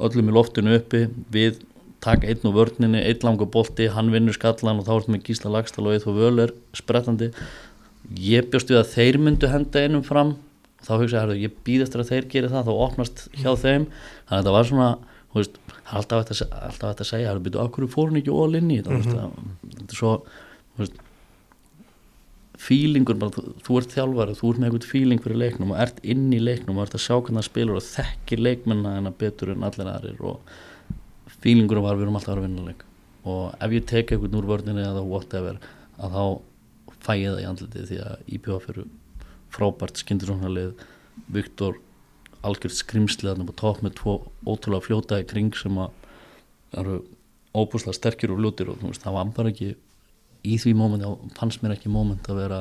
[0.00, 1.60] öllum í loftinu uppi við
[2.04, 5.52] taka einn úr vörninni, einn langur bolti hann vinnur skallan og þá ertu með Gísla
[5.52, 7.30] Lagstall og Eithó Völer sprettandi.
[8.16, 10.34] Ég bjóst við að þeir myndu henda einum fram.
[10.80, 13.86] Og þá hugsa ég, ég býð eftir að þeir geri það þá opnast hjá þeim.
[13.90, 14.90] Þannig að þetta var svona
[15.34, 18.72] veist, það alltaf hægt að, að segja byrju, af hverju fór hann ekki all inn
[18.72, 18.96] í þetta?
[18.96, 19.76] Mm -hmm.
[19.76, 20.14] þetta er svo
[20.80, 20.96] veist,
[22.60, 26.02] feelingur bara, þú, þú ert þjálfari, þú ert með eitthvað feeling fyrir leiknum og ert
[26.02, 29.54] inn í leiknum og ert að sjá hvernig það spilur og þekkir leikmenna hennar betur
[29.54, 30.58] en allir aðrir og
[31.44, 32.84] feelingur var við erum alltaf að vera að vinna leik
[33.30, 35.60] og ef ég tek eitthvað úr vörninni eða whatever
[36.00, 36.24] að þá
[37.00, 38.90] fæ ég það í andliti því að IPA fyrir
[39.50, 40.84] frábært skyndurrónalið
[41.32, 41.78] Viktor
[42.46, 44.14] algjörð skrimslið þarna på topp með tvo
[44.48, 45.90] ótrúlega fljóta í kring sem að
[46.80, 47.00] eru
[47.56, 49.72] óbúslega sterkir og fljótir og veist, það var bara ekki
[50.46, 52.60] í því móment, þá fannst mér ekki móment að vera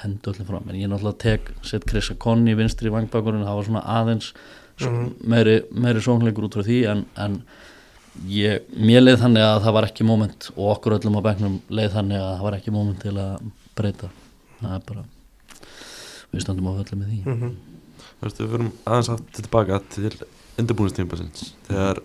[0.00, 3.68] hendu öllum fram en ég náttúrulega tek, set Krissa Konni vinstri í vangbakkurinn, það var
[3.68, 4.32] svona aðeins
[4.80, 5.10] svo, Mhm.
[5.28, 7.42] meiri, meiri sóknleikur út frá því en, en
[8.30, 11.96] ég, mér leið þannig að það var ekki móment og okkur öllum á bekknum leið
[11.96, 14.12] þannig að það var ekki móment til að breyta.
[14.60, 15.04] Það er bara
[16.30, 17.20] við stöndum á öllum með því.
[17.24, 17.56] Mm -hmm.
[18.20, 20.12] Þú veist, við verum aðeins aftur tilbaka til
[20.60, 22.02] undirbúinistímpasins þegar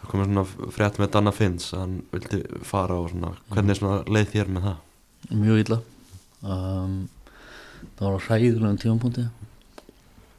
[0.00, 4.02] það komið svona frétt með Danna Finns að hann vildi fara og svona hvernig svona
[4.06, 4.76] leið þér með það?
[5.30, 5.78] mjög illa.
[6.42, 7.08] Um,
[7.96, 9.24] það var á hræðulegum tífampunkti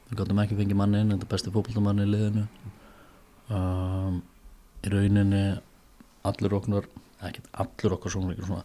[0.08, 2.44] við gáttum ekki fengið manni inn þetta er besti fótboltamanni í liðinu.
[3.48, 4.20] Um,
[4.84, 5.44] í rauninni
[6.28, 6.88] allir okkur
[7.24, 8.64] ekkert allir okkar sóknleikur svona,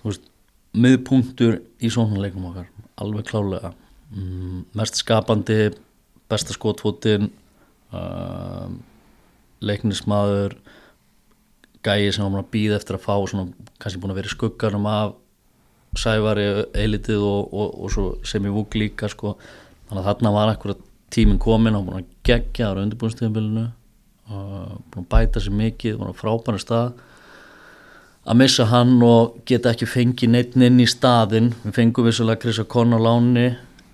[0.00, 0.30] þú veist,
[0.78, 2.68] miðpunktur í sóknleikum okkar,
[3.02, 3.72] alveg klálega
[4.14, 5.70] um, mest skapandi
[6.28, 7.30] besta skotfótin
[7.92, 8.80] um,
[9.64, 10.58] leiknismadur
[11.84, 14.90] gæi sem var að býða eftir að fá svona, kannski búin að vera í skugganum
[14.90, 15.16] af
[15.98, 16.44] Sævari,
[16.76, 19.38] Eilitið og, og, og svo sem ég vúk líka sko.
[19.88, 20.82] þannig að þarna var akkurat
[21.14, 23.77] tíminn komin og búin að gegja ára undirbúinstíðanbílinu uh,
[24.28, 27.04] búin að bæta sér mikið búin að frábæra stað.
[28.28, 31.54] Að missa hann og geta ekki fengið neitt inn í staðinn.
[31.64, 33.46] Við fengum vissulega Krisa Konn á láni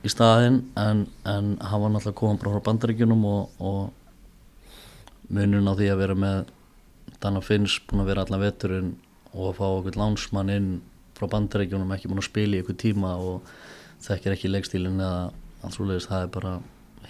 [0.05, 5.73] í staðinn en, en hann var náttúrulega komin bara frá bandaríkjunum og, og munun á
[5.79, 6.51] því að vera með
[7.23, 8.91] Danna Finns búin að vera allan veturinn
[9.33, 10.69] og að fá okkur lánsmann inn
[11.17, 13.49] frá bandarækjunum ekki búin að spila í einhver tíma og
[14.05, 15.31] þekkir ekki leikstílinn eða
[15.65, 16.55] alls úrlegis það er bara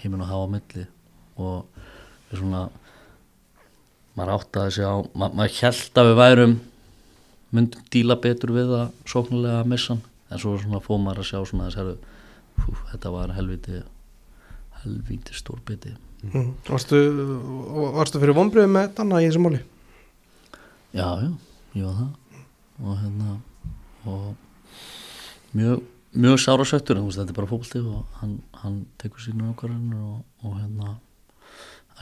[0.01, 0.85] heiminn að hafa milli.
[1.41, 1.81] Og
[2.31, 2.65] svona
[4.15, 6.57] maður átti að sjá ma maður held að við værum
[7.55, 11.39] myndum díla betur við að sóknulega missa hann en svo svona fóð maður að sjá
[11.49, 11.95] svona að
[12.91, 13.81] þetta var helviti
[14.81, 15.93] helviti stór biti
[16.31, 16.51] mm.
[16.69, 17.01] varstu,
[17.95, 19.61] varstu fyrir vonbröðu með Danna í þessu móli?
[20.95, 21.31] Já, já,
[21.75, 22.13] ég var það
[22.75, 23.37] og hérna
[24.05, 24.23] og
[25.55, 25.83] mjög,
[26.15, 30.57] mjög sára söttur þetta er bara fólktið og hann, hann tekur sínu ákvarðanir og, og
[30.59, 30.95] hérna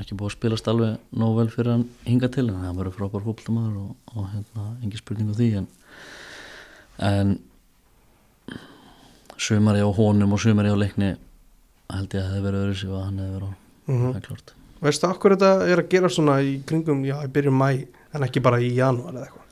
[0.01, 3.25] ekki búið að spilast alveg nóg vel fyrir hann hinga til en það verður frábær
[3.27, 5.67] fólktamæður og, og hérna, engi spurning á því en,
[7.09, 7.33] en
[9.37, 11.13] sumari á honum og sumari á leikni
[11.93, 14.27] held ég að það hefði verið öðru sem hann hefði verið á Mm það er
[14.29, 14.53] klart
[14.83, 17.67] Veistu okkur þetta er að gera svona í kringum, já, í byrjun mæ
[18.15, 19.45] en ekki bara í janúar eða eitthvað?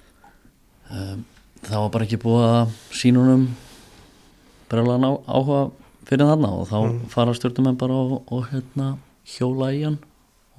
[0.91, 1.21] Um,
[1.63, 3.43] það var bara ekki búið að sínunum
[4.71, 5.59] brjálega ná, áhuga
[6.09, 6.99] fyrir þarna og þá Mm.
[7.11, 8.89] fara stjórnumenn bara og, og hérna,
[9.35, 9.99] hjóla í hann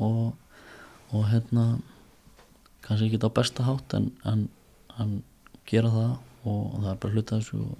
[0.02, 0.58] og,
[1.12, 1.66] og hérna
[2.82, 4.48] kannski ekki á besta hátt en, en,
[5.00, 5.14] en
[5.68, 6.10] gera það
[6.42, 7.78] og, og það er bara hluta þessu og,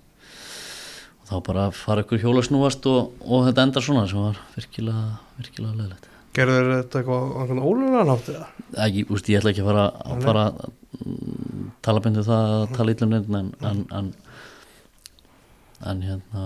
[1.23, 5.05] og þá bara fara ykkur hjóla snúast og, og þetta endar svona sem var virkilega,
[5.41, 8.47] virkilega leðilegt Gerður þetta eitthvað á einhvern ólunan hátt eða?
[8.87, 10.71] ekki, úst, ég ætla ekki að fara að fara að
[11.03, 14.13] mm, tala byndu það að tala ítlum nefn en, en, en
[15.83, 16.45] en hérna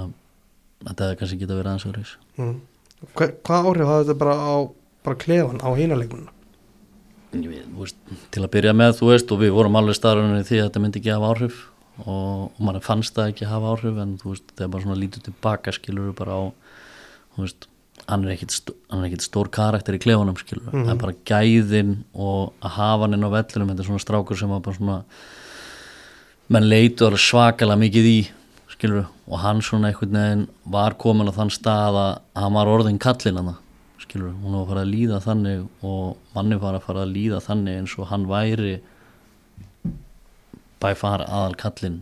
[0.86, 2.56] þetta hefði kannski geta verið aðeins öðruvis Mm.
[3.16, 4.56] Hva, hvað áhrif hafði þetta bara á
[5.06, 6.32] bara klefan á hínaleikmuna?
[7.36, 11.00] Til að byrja með þú veist og við vorum alveg starfinu því að þetta myndi
[11.02, 11.56] ekki hafa áhrif
[12.06, 15.24] og, og mann fannst það ekki hafa áhrif en þú veist, þegar bara svona lítur
[15.26, 16.42] tilbaka skilur bara á
[17.36, 17.66] veist,
[18.06, 20.86] hann er ekkit, er stór karakter í klefunum skilur Mhm.
[20.86, 24.38] það er bara gæðin og að hafa hann inn á vellinum þetta er svona strákur
[24.40, 24.98] sem var bara svona
[26.48, 28.18] menn leitu alveg svakalega mikið í
[28.76, 32.12] skilur og hann svona einhvern veginn var komin á þann stað að
[32.44, 33.56] hann var orðin kallinn hann
[34.16, 37.40] skilur hún var að fara að líða þannig og manni var að fara að líða
[37.44, 38.76] þannig eins og hann væri
[40.80, 41.98] bæ fara aðal kallinn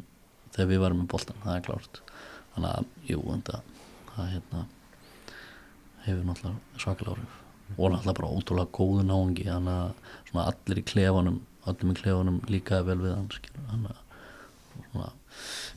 [0.55, 2.01] þegar við varum með boltan, það er klárt.
[2.55, 3.61] Þannig að, jú, þetta
[4.15, 4.61] það hérna
[6.05, 7.35] hefur náttúrulega svakalega áhrif.
[7.75, 12.41] Og náttúrulega bara ótrúlega góðu náungi þannig að svona allir í klefanum öllum í klefanum
[12.53, 13.29] líkaði vel við hann
[13.73, 14.01] þannig að
[14.93, 15.11] svona,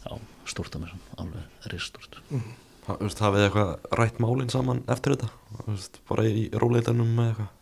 [0.06, 0.20] já,
[0.54, 2.20] stórt að mér alveg ristort.
[2.30, 5.30] Ha- þú veist, hafið eitthvað rætt málinn saman eftir þetta?
[5.68, 7.54] Veist, bara í róleitanum með eitthvað?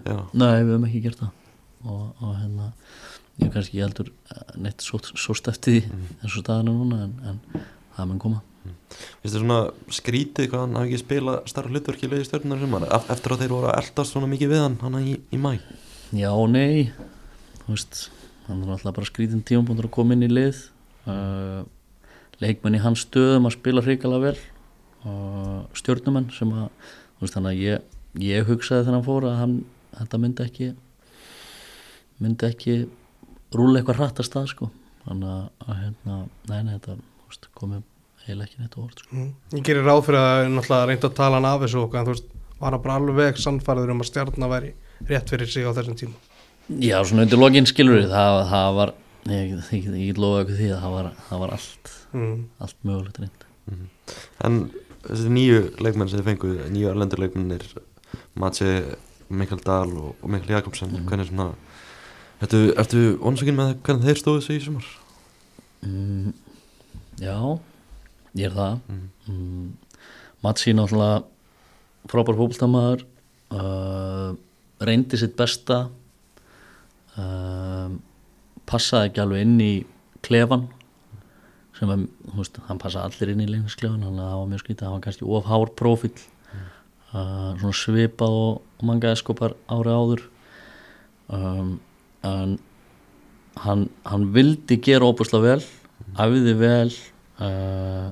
[0.00, 0.02] Og?
[0.06, 0.18] Já.
[0.38, 1.32] Nei, við höfum ekki gert það.
[1.80, 2.68] Og, og hérna
[3.40, 7.02] ég er kannski heldur eh, neitt svo, svo stefti því eins og staðan er núna
[7.06, 8.42] en, en það mun koma.
[8.90, 9.60] Finnst þið svona
[9.96, 13.44] skrítið hvað hann hafi ekki spila starra hlutverki í leiði stjórnunar sem hann eftir að
[13.44, 15.54] þeir voru að eldast svona mikið við hann hann í, í mæ
[16.10, 16.90] Já og nei.
[17.62, 18.00] Þú veist,
[18.48, 20.64] hann er alltaf bara skrítin tíumbúndur að koma inn í lið.
[21.06, 21.62] Uh,
[22.40, 24.38] leikmenn í hans stöðum að spila hrikalega vel
[25.04, 26.68] uh, stjórnumenn sem að
[27.20, 27.84] veist þannig að ég,
[28.24, 29.56] ég hugsaði þegar hann fór að hann,
[29.98, 30.70] þetta myndi ekki
[32.20, 32.76] myndi ekki
[33.56, 34.70] rúla eitthvað hratt að stað sko
[35.06, 36.18] þannig að, að hérna,
[36.50, 37.86] nei, þetta veist, komið
[38.26, 39.14] heila ekki neitt óvart sko.
[39.16, 39.30] Mm.
[39.56, 42.14] Ég gerir ráð fyrir að náttúrulega reynda að tala hann af þessu okkur en þú
[42.14, 44.74] veist, var hann bara alveg sannfærður um að stjarnar væri
[45.08, 46.18] rétt fyrir sig á þessum tíma
[46.70, 48.92] Já, svona undir lokin skilur það, það var,
[49.28, 52.36] ég, ég, ég, ég get lofa ykkur því að það var, það var allt mm.
[52.66, 53.46] allt mögulegt reynd
[54.44, 54.60] En
[55.04, 57.66] þessi nýju leikmenn sem þið fenguð nýju erlendur leikmennir
[58.40, 58.70] Matsi,
[59.28, 61.52] Mikael Dahl og, og Mikael Jakobsen hvernig svona
[62.40, 64.86] Ertu, ertu vonsakinn með hvernig þeir stóðu sig í sumar?
[65.84, 66.32] mm,
[67.20, 67.36] Já,
[68.40, 69.08] ég er það Mm.
[69.28, 69.66] mm,
[70.40, 71.24] Matsi náttúrulega
[72.08, 73.02] frábær fólkstamaður
[73.52, 74.32] uh,
[74.80, 75.82] reyndi sitt besta
[77.20, 77.90] uh,
[78.70, 79.72] passaði ekki alveg inn í
[80.24, 80.68] klefan
[81.78, 84.98] sem var, þú veist, hann passaði allir inn í lengisklefan, hann var mjög skrítið hann
[84.98, 86.16] var kannski of hár prófill
[87.14, 90.24] uh, svona svipað og, manga eskopar ári áður.
[91.30, 91.78] Um,
[92.26, 92.58] en
[93.64, 95.64] hann, hann vildi gera óbúslega vel
[96.18, 96.90] æfiði vel
[97.44, 98.10] uh,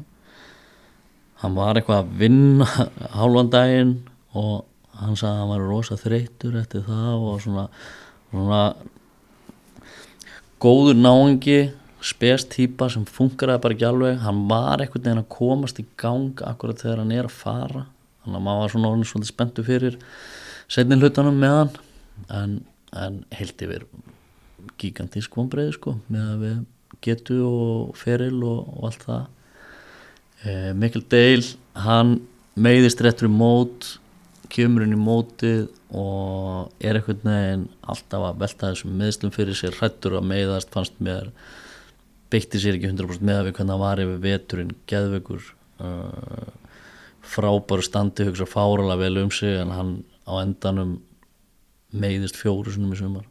[1.42, 2.68] hann var eitthvað að vinna
[3.18, 3.94] hálfan daginn
[4.38, 4.64] og
[4.98, 7.66] hann sagði að hann var rosa þreytur eftir það og svona,
[8.30, 8.62] svona
[10.62, 11.58] góður náungi
[12.04, 14.18] spes típa sem funkaraði bara ekki alveg.
[14.22, 17.84] Hann var einhvern veginn að komast í gang akkurat þegar hann er að fara.
[18.22, 19.98] Þannig að maður var svona orðin svolítið spenntu fyrir
[20.68, 21.72] setnin hlutunum með hann.
[22.38, 22.56] En,
[22.92, 23.86] en heilt yfir
[24.78, 26.58] gigantísk vonbreiði sko með að við
[27.04, 29.24] getu og feril og, og allt það.
[30.44, 32.18] Eh, Mikkel Dale hann
[32.58, 33.94] meiðist réttur í mót
[34.52, 39.76] kemur inn í mótið og er einhvern veginn alltaf að velta þessum meðslum fyrir sér
[39.78, 41.30] hrættur að meiðast fannst mér
[42.28, 45.46] beitti sér ekki 100% með að við hvernig hann var yfir veturinn, geðveikur
[45.80, 46.52] uh,
[47.24, 49.94] frábæru standi hugsa fáralega vel um sig en hann
[50.28, 50.98] á endanum
[51.88, 53.24] meiðist fjóru sinum í sumar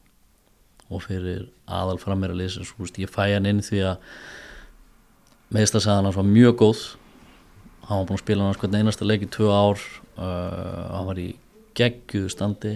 [0.89, 4.13] og fyrir aðal frammeira veist, ég fæ hann inn því að
[5.53, 6.85] meðstasaðan hans var mjög góð.
[7.87, 9.83] Hann var búinn að spila hann einasta leik í tvö ár
[10.17, 11.35] uh, hann var í
[11.77, 12.75] geggjuðu standi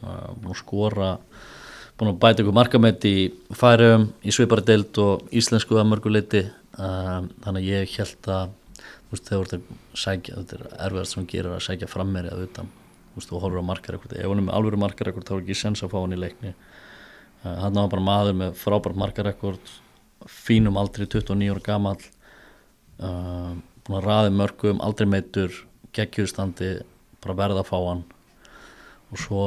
[0.00, 1.12] búinn að skora
[1.98, 3.16] búinn að bæta ykkur markamætt í
[3.58, 6.44] færiðum í svipari deild og íslensku að mörguleiti
[6.78, 8.52] uh, þannig að ég held að
[9.10, 12.68] veist, þegar þetta er erfiðast sem gerir að sækja frammeri að utan.
[13.16, 15.82] Veist, þú horfur á markarekord ef hann er með alvöru markarekord þá er ekki sens
[15.82, 16.52] að fá hann í leikni.
[17.42, 19.72] Hann var bara maður með frábært markarekord
[20.28, 21.98] fínum aldrei 29 ára gamall.
[22.98, 26.76] Uh, búin að raði mörgum aldrei meitur, geggjurstandi
[27.22, 28.06] bara verða að fá hann
[29.12, 29.44] og svo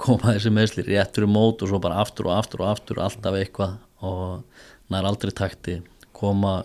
[0.00, 3.38] koma þessi meðsli réttur í mót og svo bara aftur og aftur og aftur alltaf
[3.38, 3.74] eitthvað.
[4.02, 4.42] Og
[4.92, 5.78] nær aldrei takti
[6.16, 6.62] koma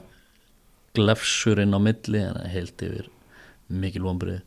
[0.97, 3.09] glefsur inn á milli en heilt yfir
[3.67, 4.41] mikil vonbrið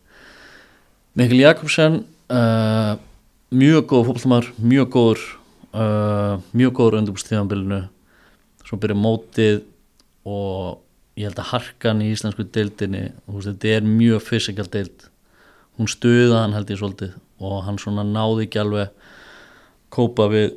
[1.18, 2.00] Mikil Jakobsen
[2.32, 2.94] uh,
[3.50, 5.24] mjög góð fólkmar mjög góður
[5.74, 7.80] uh, mjög góður undirbúrstíðanbylunu
[8.66, 9.62] svo byrja mótið
[10.28, 10.80] og
[11.18, 15.08] ég held að harkan í íslensku deildinni veist, þetta er mjög fysikal deild.
[15.76, 18.92] Hún stuða hann held ég svolítið og hann svona náði ekki alveg
[19.92, 20.52] kópa við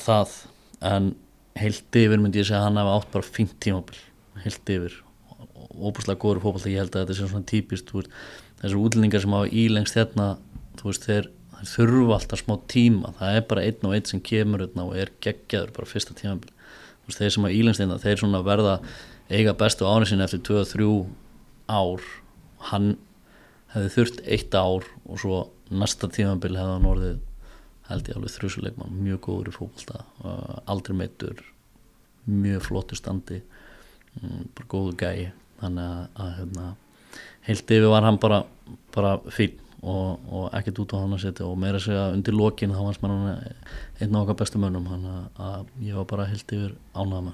[0.00, 0.38] það.
[0.84, 1.12] En
[1.58, 4.00] heilt yfir myndi ég segja að hann hafa átt bara fint tímabil.
[4.42, 4.98] Heilt yfir.
[5.74, 9.96] Óbúslega góður fókbalt ég held að þetta sé svona típist þessar útlendingar sem hafa ílengst
[9.98, 10.28] hérna
[10.84, 11.30] veist þeir,
[11.62, 13.12] þeir þurfa alltaf smá tíma.
[13.18, 16.52] Það er bara einn og einn sem kemur hérna og er geggjaður bara fyrsta tímabil.
[17.06, 18.74] Veist, þeir sem hafa ílengst hérna þeir svona verða
[19.32, 20.88] eiga bestu árið sinni eftir 2-3
[21.72, 22.04] ár.
[22.70, 22.94] Hann
[23.74, 25.40] hefði þurft eitt ár og svo
[25.74, 27.16] næsta tímabil hefði hann orðið
[27.88, 31.42] held ég alveg þrjusuleikmann, mjög góður í fókbalta uh, aldrei meittur
[32.24, 33.42] mjög flottur standi
[34.20, 35.32] um, bara góðu gæi.
[35.60, 36.64] Þannig að, að hérna,
[37.46, 38.40] heilt yfir var hann bara,
[38.94, 42.72] bara fín og, og ekkert út á hann að setja og meira segja undir lokin
[42.74, 43.26] þá var hann
[44.00, 47.32] einn af okkar bestu mönnum þannig að, ég var bara heilt yfir að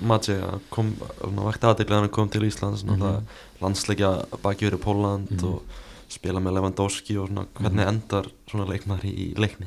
[0.00, 0.38] Maggi
[0.70, 3.22] kom, vakti aðdeglega hann kom til Íslands mm -hmm.
[3.60, 5.46] landsleikja baki verið Póland mm -hmm.
[5.46, 5.62] og
[6.08, 7.88] spila með Lewandowski og svona, hvernig -hmm.
[7.88, 9.66] endar svona leikmar í, leikni?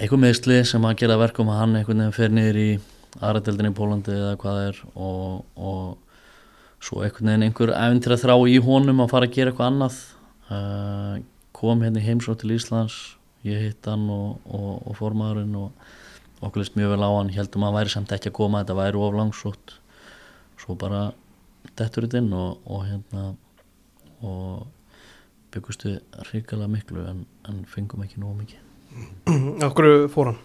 [0.00, 2.80] Eitthvað meðsli sem að gera verkum að hann einhvern veginn fer niður í
[3.20, 5.98] aðrætteldin í Pólandi eða hvað það er og, og
[6.84, 9.70] svo einhvern veginn einhver efinn til að þrá í honum að fara að gera eitthvað
[9.70, 9.98] annað
[10.50, 11.14] uh,
[11.56, 12.96] kom hérna í heimsótt til Íslands
[13.44, 15.83] ég hitt hann og, og, og formaðurinn og
[16.40, 18.78] okkur leist mjög vel á hann heldum að hann væri samt ekki að koma þetta
[18.80, 19.76] væri of langsótt.
[20.60, 21.06] Svo bara
[21.76, 23.24] dettur þetta inn og, og hérna
[24.24, 24.66] og
[25.54, 25.98] byggustu
[26.30, 28.60] hrikalega miklu en, en fengum ekki nógu mikið.
[29.68, 30.42] Okkur fór hann?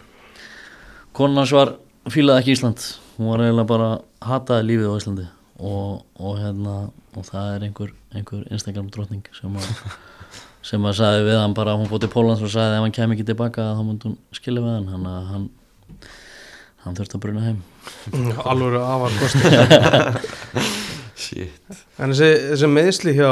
[1.15, 1.75] Konan hans var
[2.09, 2.85] fílaði ekki Ísland.
[3.17, 3.89] Hún var eiginlega bara
[4.23, 5.27] hataði lífið á Íslandi.
[5.59, 6.75] Og, og hérna
[7.17, 9.67] og það er einhver, einhver Instagram drotning sem að
[10.69, 13.15] sem að sagði við hann bara, hún fótt í Pólans og sagði ef hann kem
[13.15, 15.07] ekki tilbaka þá múndi hún skilja við hann.
[15.31, 15.49] Hann,
[16.83, 17.59] hann, þurfti að bruna heim.
[18.45, 19.43] Alveg afar kosti
[21.19, 21.79] Shit.
[21.99, 23.29] En þessi, þessi meðsli hjá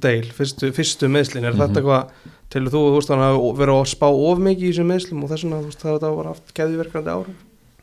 [0.00, 1.74] Dale, fyrstu, fyrstu meðslin er mm -hmm.
[1.74, 4.88] þetta eitthvað til þú, þú veist, hann hafi verið að spá of mikið í þessum
[4.88, 7.36] meðslum og þess vegna, þú veist, það var haft keðiverkandi árum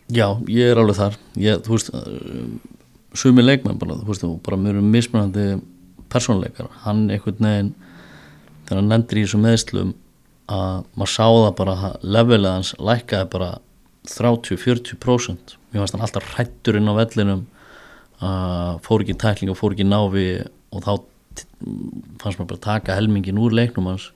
[0.06, 1.16] Já, ég er alveg þar.
[1.42, 1.88] Ég, þú veist,
[3.18, 5.46] sumi leikmenn bara, þú veist, bara mjög mismunandi
[6.14, 7.72] persónleikar, hann einhvern veginn
[8.66, 9.94] þegar hann lendir í þessum meðslum
[10.52, 13.50] að maður sá það bara levelið hans lækkaði bara
[14.12, 17.46] 30-40% mér fannst hann alltaf hrættur inn á vellinum
[18.22, 20.28] uh, fór ekki tækling og fór ekki náfi
[20.72, 20.92] og þá
[22.22, 24.12] fannst maður bara taka helmingin úr leiknum hans.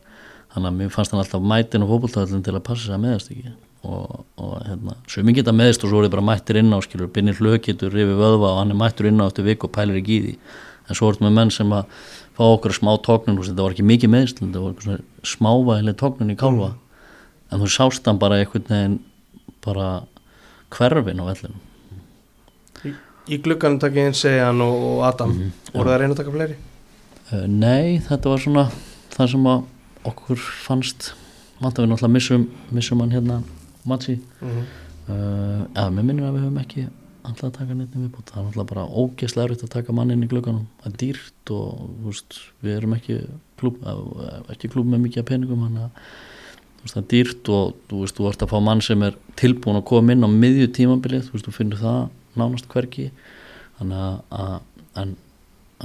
[0.53, 3.33] Þannig að mér fannst hann alltaf mætin og fókbaltafellin til að passa sig að meðast
[3.33, 3.51] ekki.
[3.89, 7.11] Og, og hérna, sömum geta meðst og svo er það bara mættir inn á skilur,
[7.15, 10.17] binnir hlökitur, rifi vöðva og hann er mættur inn á eftir vik og pælir ekki
[10.17, 10.33] í því
[10.89, 11.93] en svo er þetta með menn sem að
[12.35, 14.99] fá okkur smá tóknun, þetta var ekki mikið meðst þetta var
[15.31, 16.81] smávægileg tóknun í kálva mm.
[17.53, 18.99] en þú sást hann bara einhvern veginn
[19.65, 19.89] bara
[20.75, 21.57] hverfin á vellinu
[22.85, 22.93] Í,
[23.27, 25.33] í glugganum takk ég einn segjan og Adam.
[25.35, 26.55] Mm voru það reyna að taka fleiri?
[27.29, 28.65] Uh, nei, þetta var svona
[29.13, 29.49] það sem
[30.09, 31.11] okkur fannst.
[31.59, 33.41] Að við náttúrulega missum, missum hann hérna
[33.83, 34.63] Matsi mm -hmm.
[35.09, 36.87] uh, eða mér minnum að við höfum ekki
[37.23, 40.23] alltaf að taka neitt viðbútt, það er náttúrulega bara ógeðslega erfitt að taka mann inn
[40.23, 43.17] í glögganum það er dýrt og veist, við erum ekki
[43.59, 43.75] klúb,
[44.49, 45.91] ekki klúb með mikið peningum þannig að
[46.85, 49.87] það er dýrt og þú veist, þú ert að fá mann sem er tilbúin að
[49.91, 52.01] koma inn á miðju tímabilið þú veist, þú finnur það
[52.39, 53.09] nánast hverki
[53.79, 54.59] þannig að
[54.99, 55.15] en,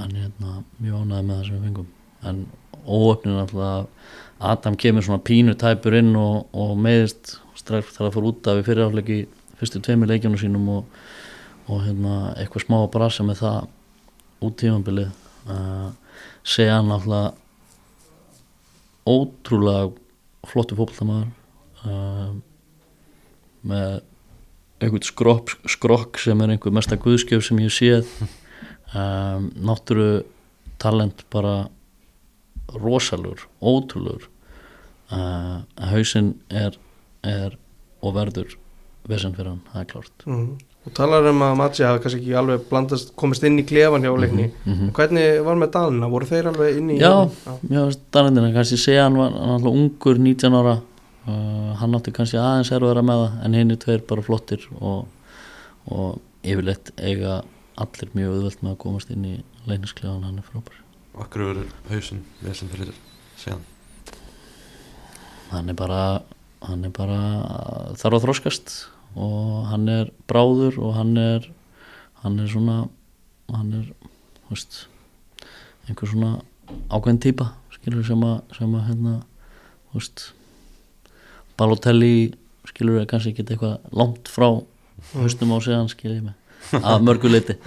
[0.01, 1.89] en hérna, mjög ánæði með það sem við fengum.
[2.25, 2.45] En
[2.85, 4.11] óöfnin alltaf
[4.45, 8.59] Adam kemur svona pínu tæpur inn og, og meðist strax þegar það fór út af
[8.59, 9.19] í fyrirháleiki
[9.59, 10.97] fyrstu tveimur leikjunum sínum og,
[11.71, 13.59] og hérna, eitthvað smá að brasa með það
[14.45, 15.09] út tímanbilið
[15.49, 15.89] uh,
[16.43, 17.33] segja hann náttúrulega
[19.05, 19.93] ótrúlega
[20.49, 21.31] flottu fótboltamaður
[21.85, 22.35] uh,
[23.65, 24.01] með
[24.83, 28.11] einhvern skrokk, skrokk sem er einhver mesta guðskjöf sem ég séð.
[28.95, 30.23] Um, náttúru
[30.79, 31.65] talent bara
[32.75, 34.27] rosalur, ótrúlur
[35.11, 36.77] uh, hausinn er,
[37.25, 37.57] er
[38.05, 38.55] og verður
[39.09, 40.25] vesen fyrir hann, það er klárt.
[40.29, 40.53] Mm.
[40.85, 44.11] Og talar um að Maggi hafi kannski ekki alveg blandast, komist inn í klefan hjá
[44.13, 44.51] leikni.
[44.65, 44.91] Mm -hmm.
[44.97, 47.29] hvernig var með Danina, voru þeir alveg inn í Já,
[47.69, 47.81] já,
[48.11, 50.79] Danindina, kannski segja hann var hann alltaf ungur, 19 ára.
[51.25, 55.07] Uh, hann átti kannski aðeins erfara með það en hinn er tveir bara flottir og,
[55.89, 57.41] og yfirleitt eiga
[57.75, 60.83] allir mjög auðvelt með að komast inn í leiknisklefan, hann er frábær.
[61.17, 62.93] Akkur eru hausin við sem fyrir
[63.41, 63.65] séðan
[65.51, 66.01] hann er bara
[66.65, 67.19] hann er bara
[67.99, 68.75] þarf að þróskast
[69.15, 71.47] og hann er bráður og hann er
[72.23, 72.77] hann er svona
[73.51, 73.89] hann er,
[74.45, 74.79] þú veist
[75.87, 76.31] einhver svona
[76.89, 79.19] ákveðin típa skilur sem að, sem að hérna,
[79.91, 80.25] þú veist
[81.55, 82.33] Balotelli
[82.67, 84.49] skilur er kannski ekki eitthvað langt frá
[85.13, 87.59] höstum á séðan skilur ég með að mörgu leiti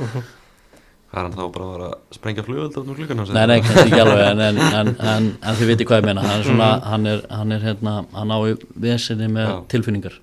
[1.08, 3.30] Hvað er hann þá bara að vera að sprengja flugöld á klukkan hans?
[3.32, 6.24] Nei, nei, kannski ekki alveg en, en, en, en, en þið viti hvað ég meina.
[6.26, 8.38] Hann er svona, hann er, hann er hérna hann á
[8.84, 9.54] vesinni með Já.
[9.72, 10.18] tilfinningar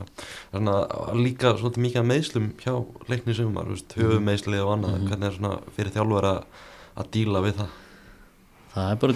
[0.00, 0.24] Mhm.
[0.52, 2.74] Þannig að líka svolítið mikið að meðslum hjá
[3.10, 5.08] leikni sumar, veist, höfu meðslið og annað, Mhm.
[5.10, 6.42] hvernig er svona fyrir þjálfur að,
[6.96, 7.68] að díla við það?
[8.74, 9.12] Það er bara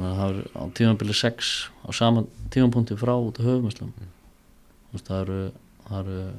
[0.00, 1.48] meina það er á tímanbili 6
[1.84, 4.08] á sama tímanpunkti frá út af höfumislum mm.
[5.04, 5.40] það eru,
[5.90, 6.32] það eru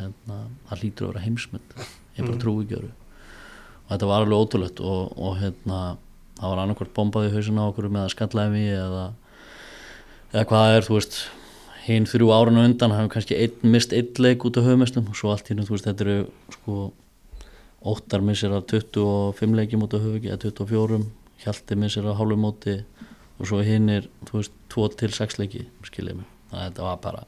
[0.00, 0.38] hérna,
[0.70, 1.74] það lítur að vera heimsmynd
[2.16, 2.40] ég bara Mm.
[2.40, 5.96] trúi ekki öru og þetta var alveg ótrúlegt og, og hérna,
[6.40, 9.04] það var annarkvort bombað í hausina okkur með að skalla ef ég eða,
[10.32, 11.18] eða hvað er, þú veist
[11.86, 15.18] hinn þrjú árun á undan hafum kannski einn, mist einn leik út af höfumislum og
[15.18, 16.18] svo allt hérna, þú veist, þetta eru
[16.56, 16.76] sko
[17.90, 21.02] óttar missir af 25 leikjum út af höfugi eða 24
[21.40, 22.76] Hjalti missir af hálfu móti
[23.40, 26.88] og svo hinn er, þú veist, 2 til 6 leiki skiljið mig, þannig að þetta
[26.88, 27.22] var bara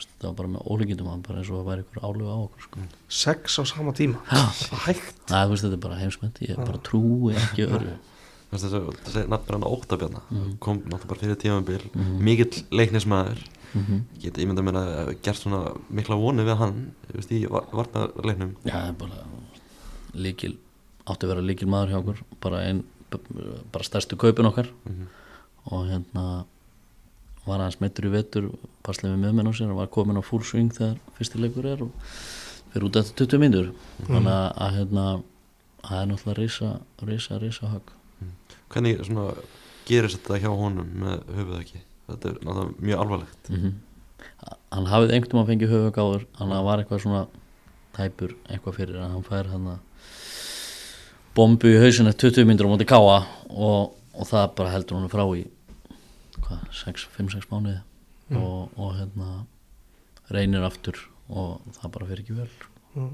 [0.00, 2.64] þetta var bara með ólíkindum hann bara eins og það væri ykkur áluga á okkur
[2.66, 2.84] sko.
[3.08, 4.20] sex á sama tíma?
[4.30, 4.44] Já,
[4.86, 5.18] hægt?
[5.26, 7.96] Það, þú veist, þetta er bara heimsmynd ég bara trúi ekki öru
[8.52, 10.58] þessi, nafnir hann Óttabjarna, Mhm.
[10.58, 12.22] kom náttúrulega bara fyrir tímabil, Mhm.
[12.24, 13.38] mikill leiknismæður,
[13.74, 14.00] mm -hmm.
[14.18, 18.56] ég geti ímyndað mér að gert svona mikla voni við hann, veist, í varnarleiknum.
[18.64, 19.24] Já, er bara
[20.14, 20.56] líkil,
[21.06, 22.84] átti að vera líkil maður hjá okkur bara einn,
[23.72, 25.06] bara stærstu kaupin okkar Mhm.
[25.66, 26.44] og hérna
[27.46, 28.50] var hans meittur í vetur
[28.84, 31.82] passlega með meðmenn á sér og var komin á full swing þegar fyrsti leikur er
[31.82, 31.90] og
[32.72, 33.72] fyrir út eftir 20 mínútur
[34.06, 35.22] þannig að, hérna
[35.82, 37.82] það er náttúrulega risa, risa, risa högg
[38.70, 39.26] Hvernig svona
[39.88, 41.80] gerist þetta hjá honum með höfuð ekki?
[42.10, 43.50] Þetta er náttúrulega mjög alvarlegt.
[43.54, 43.78] mm
[44.70, 47.20] hann hafið einhvern veginn fengið höfug áður þannig að það var eitthvað svona
[47.96, 49.68] tæpur eitthvað fyrir að hann fær hann
[51.34, 53.16] bombu í hausinu 20 mínútur á móti káa
[53.48, 55.46] og, og það bara heldur hann frá í
[56.44, 56.66] hvað,
[57.16, 57.78] 5-6 mánuði
[58.30, 58.44] Mm.
[58.46, 59.28] og, og hérna
[60.30, 60.94] reynir aftur
[61.34, 63.08] og það bara fyrir ekki vel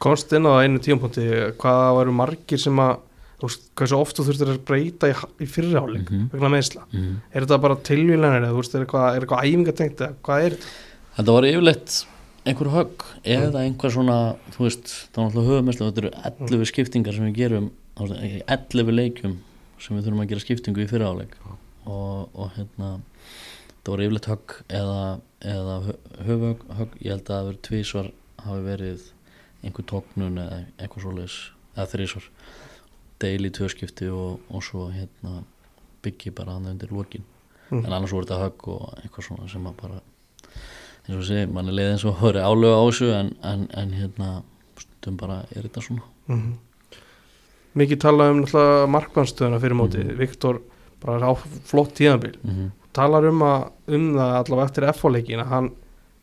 [0.00, 1.26] komst inn á einu tímapunkti
[1.60, 3.02] hvaða varu margir sem að
[3.38, 6.28] þú veist, hversu oft þú þurftir að breyta í, í fyrirháling Mhm.
[6.32, 7.16] vegna meðsla mm.
[7.32, 10.56] er þetta bara tilvílanir eða þú veist, er eitthvað, er eitthvað æfingatengt eða hvað er
[10.56, 10.72] þetta?
[11.18, 11.98] Þetta var yfirleitt
[12.48, 13.04] einhver högg
[13.36, 14.16] eða einhver svona,
[14.54, 18.22] þú veist, það var náttúrulega höfumesslega, þetta eru 11 skiptingar sem við gerum, þá veist,
[18.28, 19.34] ekki 11 leikjum
[19.78, 21.34] sem við þurfum að gera skiptingu í fyriráleik
[21.86, 22.88] og, og hérna,
[23.84, 25.02] það var yfirleitt högg eða,
[25.54, 25.76] eða
[26.26, 28.10] höfug högg, ég held að það verið tvísvar
[28.46, 29.04] hafi verið
[29.66, 31.36] einhver tóknun eða eitthvað svoleiðis,
[31.76, 32.26] eða þrísvar,
[33.20, 35.42] deil í tvö skipti og, og svo hérna
[36.02, 37.24] byggi bara hann undir lokin
[37.70, 37.84] Mm.
[37.84, 39.98] en annars voru þetta högg og eitthvað svona sem að bara
[41.08, 43.90] eins og sé, mann er leið eins og höfri álega á þessu en, en, en
[43.92, 44.28] hérna
[44.80, 46.54] stundum bara er þetta svona Mm
[47.78, 48.38] mikið talað um
[48.90, 50.16] markmannstöðuna fyrir móti Mhm.
[50.18, 50.60] Viktor
[51.04, 51.32] bara á
[51.64, 52.70] flott tíðanbíl mm -hmm.
[52.92, 55.70] talar um, að, um það allavega eftir F-leikin að hann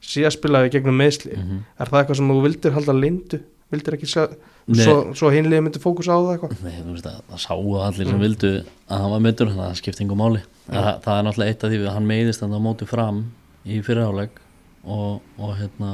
[0.02, 1.60] sé að spila við gegnum meðsli Mhm.
[1.80, 3.40] er það eitthvað sem þú vildir halda lindu
[3.76, 7.22] vildir ekki sjá svo, svo hinliði myndi fókus á það eitthvað Nei, þú veist að
[7.30, 8.24] það sáu allir sem Mm.
[8.26, 8.52] vildu
[8.90, 11.64] að hann var myndur, þannig að það skipti yngur máli það, það er náttúrulega eitt
[11.66, 13.22] af því að hann meiðist þannig á móti fram
[13.66, 14.42] í fyrirháleik
[14.86, 15.92] og, og hérna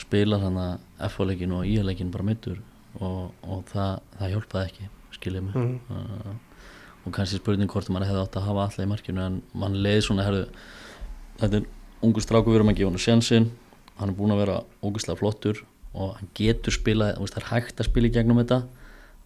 [0.00, 2.58] spila þannig að F-leikin og I-leikin bara myndur
[3.00, 5.74] og, og það, það hjálpaði ekki skiljið mig mm.
[5.90, 6.32] uh,
[7.04, 10.06] og kannski spurning hvort mann hefði átt að hafa alla í markinu en mann leiði
[10.06, 10.46] svona herðu,
[11.42, 11.68] þetta er
[12.04, 13.50] ungur stráku við erum að gefa hann sjansinn
[13.98, 15.62] hann er búin að vera ógustlega flottur
[15.94, 18.60] og hann getur spilað, það er hægt að spila í gegnum þetta.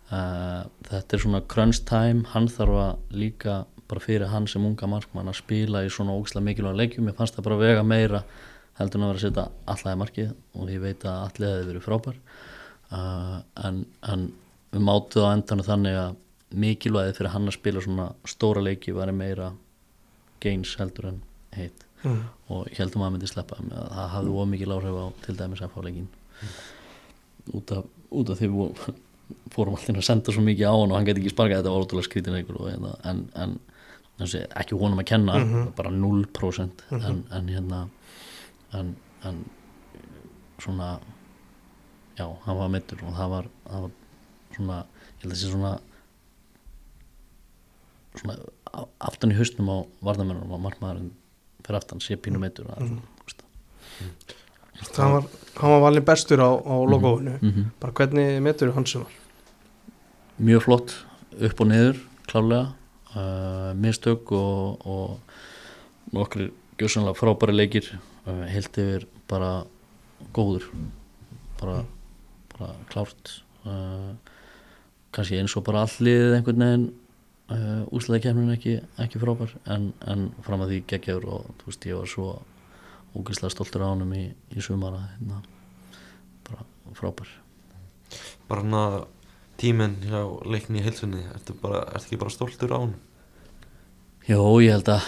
[0.08, 2.26] Uh, þetta er svona crunch time.
[2.32, 6.44] Hann þarf að líka bara fyrir hann sem unga markmann að spila í svona ógislega
[6.44, 8.22] mikilvæg leikjum, ég fannst það bara vega meira
[8.78, 10.34] heldur en að vera að setja í markið.
[10.60, 12.20] Og ég veit að allega hefði verið frábær.
[12.88, 13.38] Uh,
[13.68, 14.28] en, en
[14.72, 16.16] við mátuð á endanum þannig að
[16.58, 19.50] mikilvægið fyrir hann að spila svona stóra leiki var meira
[20.40, 21.20] gains heldur en
[21.56, 22.22] heit mm.
[22.52, 25.62] og ég heldum að hann myndi sleppa að það hafði ómikið áhrif á til dæmis
[25.64, 26.08] að fá leikin
[27.58, 28.80] út af, út af því við
[29.52, 31.84] fórum alltaf að senda svo mikið á hann og hann gæti ekki sparkað þetta var
[31.84, 33.58] ótrúlega skrítin og, hérna, en, en,
[34.28, 35.72] sé, ekki honum að kenna Mhm.
[35.76, 37.88] bara 0% en, en hérna
[38.72, 39.44] en, en
[40.58, 40.98] svona
[42.18, 43.90] já, hann var mittur og það var, það var
[44.56, 44.78] svona,
[45.18, 45.74] ég held að sé svona
[48.18, 48.34] svona
[49.06, 51.12] aftan í hausnum á varðamennum og markmaðurinn
[51.62, 52.98] fyrir aftan sé pínu meittur mm
[54.96, 55.24] hann, var,
[55.60, 57.64] hann var valin bestur á, á logoinu -hmm.
[57.80, 59.12] bara hvernig metur hans sem var?
[60.38, 60.94] Mjög flott
[61.40, 62.72] upp og niður klálega
[63.16, 65.20] uh, mistök og, og
[66.12, 67.90] nokkri gjössanlega frábæri leikir
[68.26, 69.64] uh, heilt yfir bara
[70.34, 70.68] góður.
[71.60, 71.84] Bara,
[72.54, 73.42] bara klárt.
[73.66, 74.14] Uh,
[75.12, 76.88] kannski eins og bara allir einhvern veginn
[77.96, 81.96] úslega kemurinn ekki, ekki frábær en, en fram að því geggjaður og þú veist ég
[81.96, 82.26] var svo
[83.16, 85.42] ógeðslega stoltur á honum í, í sumara hérna,
[86.48, 86.66] bara
[86.98, 87.30] frábær.
[88.48, 88.98] Bara hann að
[89.58, 92.94] tíminn hjá leikni í heilsunni ertu, bara, ertu ekki bara stoltur á hann
[94.28, 95.06] Jó, ég held að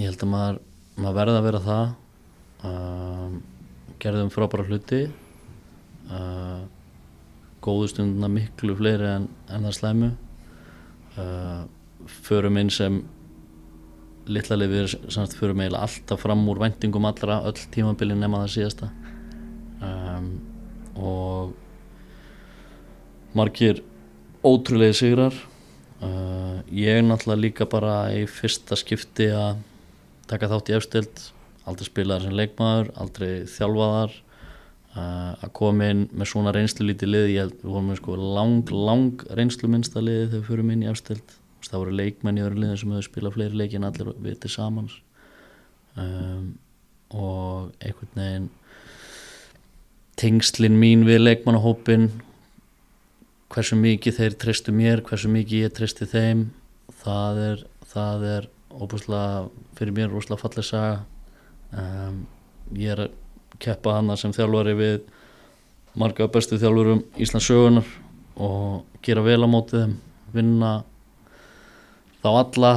[0.00, 0.60] ég held að maður,
[0.96, 1.84] maður verði að vera það
[2.70, 3.36] um,
[4.02, 5.02] gerðum frábæra hluti
[6.10, 6.62] uh,
[7.62, 10.10] góðu stundina miklu fleiri en, en það slæmu
[11.22, 11.62] uh,
[12.26, 13.02] förum inn sem
[14.26, 18.90] litla lifir samst förum eiginlega alltaf fram úr væntingum allra öll tímabilin nema það síðasta.
[19.82, 20.28] Um,
[20.94, 21.54] og
[23.34, 23.82] margir
[24.44, 25.34] ótrúlega sigrar.
[26.02, 29.62] Uh, ég náttúrulega líka bara í fyrsta skipti að
[30.30, 31.26] taka þátt í efstild.
[31.66, 34.16] Aldrei spilaðar sem leikmaður, aldrei þjálfaðar.
[34.92, 38.16] Uh, að koma inn með svona reynslu lítið lið ég held við vorum með sko
[38.20, 41.38] lang, lang reynslu minnsta liði þegar við fyrir inn í efstild
[41.70, 44.52] það voru leikmenn í öðru liðin sem hefur spilað fleiri leiki en allir við til
[44.52, 44.98] samans
[45.96, 46.52] um,
[47.12, 48.50] og einhvern veginn
[50.20, 52.10] tengslin mín við leikmannahópin
[53.52, 56.46] hversu mikið þeir treystu mér, hversu mikið ég treysti þeim
[57.02, 59.48] það er, það er óbúslega
[59.78, 61.02] fyrir mér óbúslega fallið saga.
[61.72, 62.22] Um,
[62.76, 63.18] ég er að
[63.62, 64.96] keppa hana sem þjálfari við
[65.98, 67.88] marga bestu þjálfurum Íslands sögunar
[68.40, 69.94] og gera vel á mótið þeim
[70.32, 70.72] vinna
[72.22, 72.72] þá alla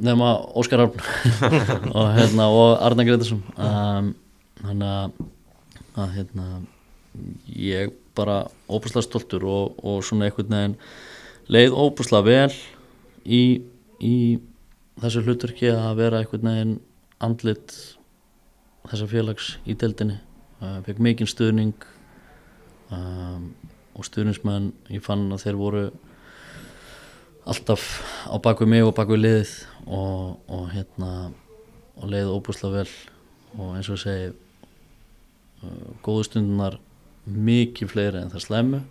[0.00, 0.96] nema Óskar Arn
[1.98, 4.12] og, hérna, og Arna Gretarsson um,
[4.60, 5.24] þannig
[6.00, 6.46] að, hérna,
[7.52, 10.76] ég bara óbúslega stoltur og, og svona einhvern veginn
[11.50, 12.54] leið óbúslega vel
[13.24, 13.42] í,
[14.00, 14.16] í
[15.00, 16.76] þessu hlutverki að vera einhvern veginn
[17.20, 17.74] andlit
[18.90, 20.16] þessa félags í deildinni.
[20.60, 21.84] Uh, fekk mikinn stuðning
[22.92, 23.50] um,
[23.96, 25.84] og stuðningsmenn ég fann að þeir voru
[27.50, 27.86] alltaf
[28.30, 29.54] á baku mig og baku liðið
[29.86, 31.30] og, og hérna
[32.00, 32.92] og leið óbúslega vel
[33.58, 36.78] og eins og ég segi uh, góðu stundunar
[37.26, 38.82] mikið fleiri en það slemmu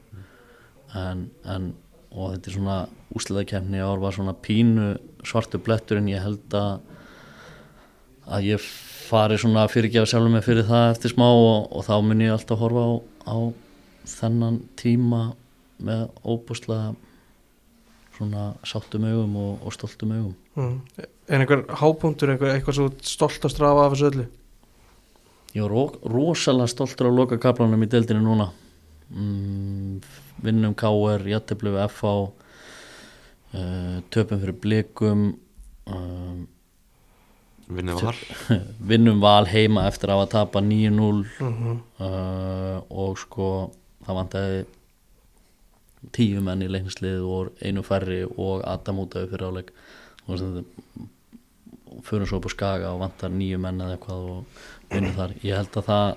[0.98, 1.72] en, en
[2.10, 2.78] og þetta er svona
[3.16, 4.92] úsliðakefni ár var svona pínu
[5.28, 6.80] svartu blettur en ég held að
[8.30, 8.66] að ég
[9.10, 12.34] fari svona að fyrirgefa sjálfur mig fyrir það eftir smá og, og þá mun ég
[12.34, 12.92] alltaf horfa á,
[13.26, 13.38] á
[14.10, 15.22] þennan tíma
[15.82, 16.94] með óbúslega
[18.20, 20.76] svona sáttum augum og, og stoltum augum mm.
[21.30, 24.28] en einhver hápunktur, einhver, eitthvað svo stolt að strafa af þessu öllu
[25.50, 28.52] Ég var ro rosalega stoltur á loka kaplanum í deildinu núna
[29.10, 29.98] mm,
[30.46, 35.24] vinnum KR, jætteflu við FH uh, töpum fyrir blikum
[35.90, 36.44] um,
[37.70, 38.20] vinnið var
[38.92, 41.80] vinnum val heima eftir að hafa tapa 9-0 mm -hmm.
[42.02, 43.72] uh, og sko
[44.06, 44.66] það vantaði
[46.16, 49.74] tíu menn í leiknislið og einu færri og Adam út af fyrir áleik
[50.30, 50.44] og
[52.06, 55.36] fyrir svo upp á skaga og vantar nýju menn eða eitthvað og vinnur þar.
[55.44, 56.08] Ég held að það,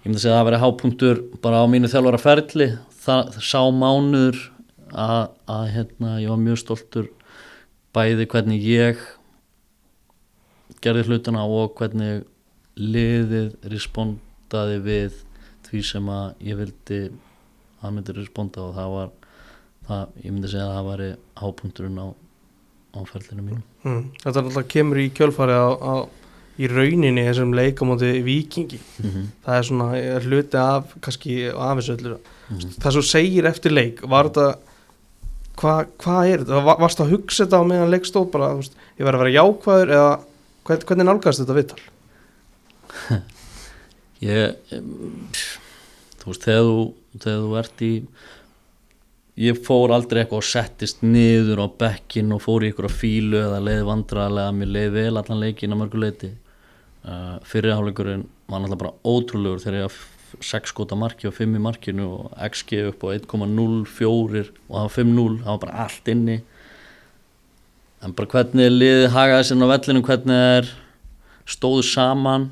[0.00, 2.68] ég myndi segja að það veri hápunktur bara á mínu þjálfara ferli.
[3.00, 4.42] Það, það sá mánuður
[4.90, 7.10] að, að hérna, ég var mjög stoltur
[7.94, 9.00] bæði hvernig ég
[10.80, 12.24] gerði hlutuna og hvernig
[12.80, 15.18] liðið respondaði við
[15.68, 17.00] því sem að ég vildi
[17.80, 19.10] að myndi responda og það var
[19.90, 21.10] það, ég myndi segja að það væri
[21.42, 22.06] hápunkturinn á,
[22.96, 23.62] á ferlinu mínu.
[23.84, 24.00] Mm.
[24.22, 25.94] þetta alltaf kemur í kjölfari á, á
[26.60, 29.28] í rauninni þessum leik á móti vikingi mm -hmm.
[29.46, 32.18] það er svona er hluti af kannski af þessu öllu.
[32.50, 34.58] Það svo segir eftir leik var þetta
[35.60, 39.06] hvað hva er þetta, Va- varstu að hugsa þetta á meðan leikstóð bara, veist, ég
[39.06, 40.12] verði að vera jákvæður eða
[40.64, 41.82] hvern, hvernig nálgast þetta viðtal?
[44.20, 44.88] Ég em,
[46.20, 46.80] þú veist þegar þú,
[47.16, 47.92] þegar þú ert í
[49.40, 53.60] ég fór aldrei eitthvað og settist niður á bekkin og fór í ykkur fílu eða
[53.64, 58.94] leið vandrarlega, mér leið vel allan leikin að mörgu leiti uh, fyrirháleikurinn var náttúrulega bara
[59.06, 59.98] ótrúlegur þegar ég að
[60.46, 64.94] 6 skota marki og 5 í markinu og XG upp á 1,04 og það var
[64.94, 66.36] 5-0, það var bara allt inni.
[68.00, 70.70] En bara hvernig liðið hagaði sér á vellinu, hvernig er
[71.50, 72.50] stóðu saman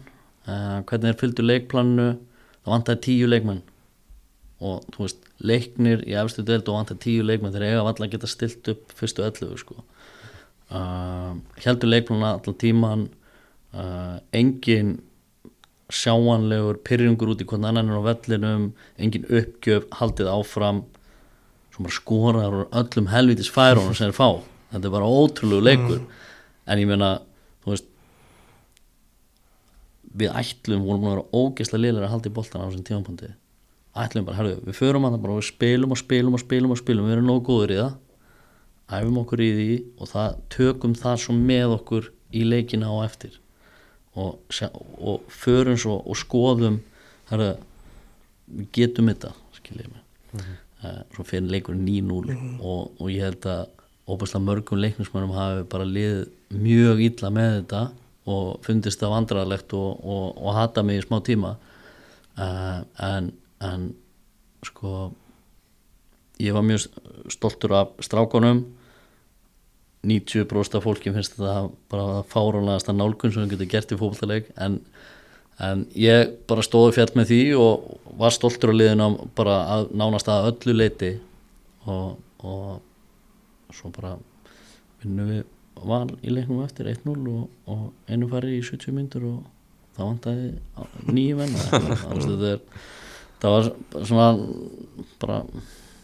[0.49, 3.63] uh, hvernig er fylgdu leikplannu það vantaði tíu leikmenn
[4.59, 8.15] og þú veist, leiknir í efstu deild og vantaði tíu leikmenn þegar eiga valla að
[8.17, 9.77] geta stilt upp fyrstu öllu sko.
[10.75, 13.07] uh, heldur leikplanna allan tíman
[13.73, 14.99] uh, engin
[15.89, 18.69] sjáanlegur pyrringur út í hvernig annan er á vellinum
[19.01, 20.83] engin uppgjöf, haldið áfram.
[21.73, 24.43] Svo bara skorar öllum helvitis færunum sem er fá.
[24.73, 26.03] Þetta er bara ótrúlegu leikur.
[26.69, 27.15] En ég meina,
[27.65, 27.87] veist
[30.19, 33.37] við ætlum, vorum að vera ógeðslega liðlega að halda í boltan á þessum tímapunkti
[34.05, 36.81] ætlum bara, herru, við förum að það bara og spilum og spilum og spilum og
[36.81, 37.97] spilum við erum nógu góður í það.
[38.99, 43.35] Æfum okkur í því og það, tökum það svo með okkur í leikina á eftir.
[44.19, 44.39] Og,
[44.99, 46.81] og förum svo og skoðum
[47.31, 47.53] herru,
[48.49, 50.05] við getum þetta skiljið mig.
[50.79, 53.65] Uh, svo fyrir leikur 9-0 og, og ég held að
[54.09, 57.81] óbærslega mörgum leiknismönnum hafi bara liðið mjög illa með þetta
[58.29, 61.57] og fundist það vandrarlegt og, og, og hata mig í smá tíma.
[62.39, 63.33] Uh, en,
[63.65, 63.91] en
[64.67, 65.11] sko
[66.39, 66.87] ég var mjög
[67.33, 68.65] stoltur af strákonum
[70.07, 74.79] 90% af fólki finnst þetta bara fáránlegasta nálgun sem við getum gert í fótballtaleik en,
[75.59, 77.89] en ég bara stóði fjall með því og
[78.21, 81.13] var stoltur á liðinu bara að nánast að öllu leiti
[81.91, 84.15] og, og svo bara
[85.03, 85.45] vinnum við
[85.87, 89.43] val í leiknum eftir 1-0 og, og einu fari í 70 myndur og
[89.99, 90.49] það vantaði
[91.11, 91.55] nýju menn.
[91.99, 92.61] Það er
[93.43, 93.69] það var
[94.09, 94.29] svona
[95.23, 95.39] bara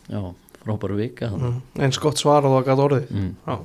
[0.08, 0.20] já,
[0.62, 1.60] frábæru vika mm.
[1.84, 3.12] eins gott svar og það gæti orðið.
[3.14, 3.64] Mm.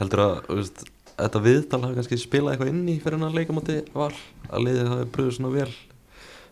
[0.00, 0.84] Heldur að þú veist,
[1.14, 4.10] þetta viðtal hafi kannski spilað eitthvað inn í fyrir hann að leika móti val?
[4.50, 5.70] Að liðið hafi pröfuð svona vel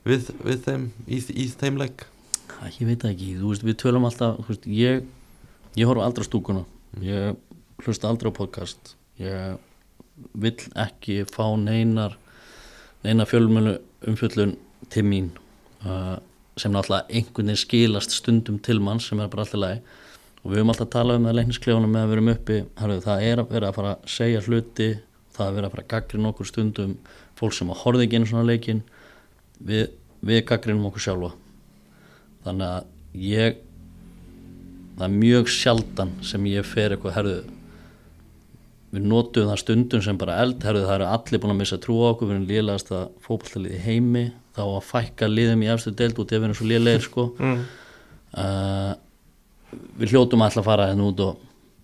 [0.06, 2.06] við, við þeim í, í þeim leik?
[2.78, 5.04] Ég veit ekki, þú veist, við tölum alltaf þú veist, ég,
[5.78, 6.62] ég horf aldrei stúkuna.
[7.02, 7.38] Ég
[7.82, 8.94] hlusta aldrei á podcast.
[9.18, 9.58] Ég
[10.38, 12.14] vill ekki fá neinar
[13.02, 14.54] neina fjölmjölu umfjöllun
[14.92, 15.32] til mín
[15.86, 16.16] uh,
[16.60, 19.80] sem náttúrulega einhvern veginn skilast stundum til mann sem er bara alltaf lagi.
[20.42, 23.00] Og við höfum alltaf að tala um það leiknisklefunum með að við erum uppi Herru,
[23.04, 24.88] það er að vera að fara að segja hluti
[25.32, 26.94] það er að vera að fara að gaggri nokkur stundum
[27.38, 28.82] fólk sem að horfði ekki einu svona leikin
[29.62, 29.84] við,
[30.20, 31.32] við gaggrinum okkur sjálfa.
[32.42, 33.60] Þannig að ég
[34.98, 37.36] það er mjög sjaldan sem ég fer eitthvað herðu
[38.92, 41.96] við notum það stundum sem bara eld herðu það eru allir búin að missa trú
[42.04, 45.94] á okkur við erum liðlegast að fótballtalið í heimi þá að fækka liðum í efstu
[45.96, 47.62] deild út ef við erum svo liðlegir sko Mm.
[48.36, 48.92] uh,
[50.00, 51.38] við hljótum alltaf að fara hérna út og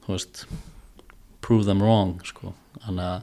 [0.08, 0.42] veist
[1.44, 2.52] prove them wrong sko
[2.84, 3.22] þannig að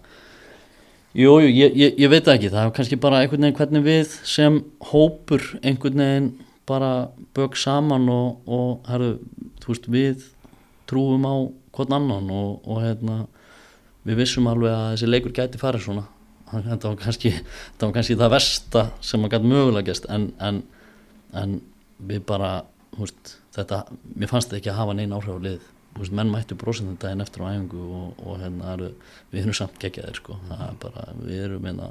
[1.16, 4.16] jú, jú, ég, ég, ég veit ekki það er kannski bara einhvern veginn hvernig við
[4.28, 4.58] sem
[4.92, 6.32] hópur einhvern veginn
[6.66, 6.92] bara
[7.38, 9.12] bög saman og, og herru,
[9.62, 10.26] þú veist við
[10.90, 11.36] trúum á
[11.78, 13.20] hvern annan og, og hérna
[14.06, 16.06] við vissum alveg að þessi leikur gæti farið svona
[16.52, 20.62] þetta var kannski þetta var kannski það versta sem maður gæti mögulega gæst en, en,
[21.34, 21.56] en
[22.06, 22.52] við bara
[22.96, 23.82] þú veist, þetta,
[24.16, 26.98] mér fannst þetta ekki að hafa neina áhrif á lið Þú veist, menn mættu brosinu
[27.00, 28.90] daginn eftir á æfingu og, og hérna eru,
[29.32, 30.36] við erum samt geggjaðir sko.
[30.50, 31.86] það er bara, við erum hérna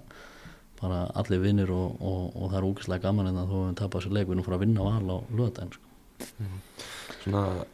[0.77, 4.05] bara allir vinnir og, og, og það er úkislega gaman en þó við höfum tapað
[4.05, 6.29] þessu leik við erum frá að vinna val á lögadaginn sko.
[7.23, 7.65] svona þú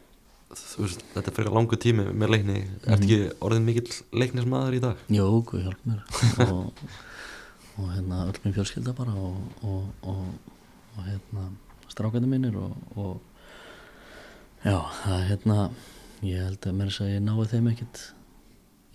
[0.51, 2.59] veist, þetta er fyrir langu tími með leikni.
[2.83, 5.03] Ertu ekki orðin mikill leiknismæður í dag?
[5.15, 6.01] Jó, guð hjálp mér
[6.47, 6.85] og,
[7.79, 10.55] og hérna öll minn fjölskylda bara og, og, og,
[10.97, 11.49] og hérna
[11.91, 13.21] strákandi mínir og, og
[14.65, 15.59] já, það er hérna
[16.27, 18.03] ég held að mér þess að ég nái þeim ekkit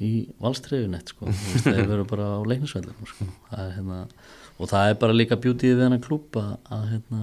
[0.06, 0.12] í
[0.44, 3.28] valstriðun eitt sko, Þú veist, þeir verður bara á leiknisveldum sko.
[3.48, 4.00] það er hérna
[4.56, 7.22] og það er bara líka bjútið við hennar klúb að, hérna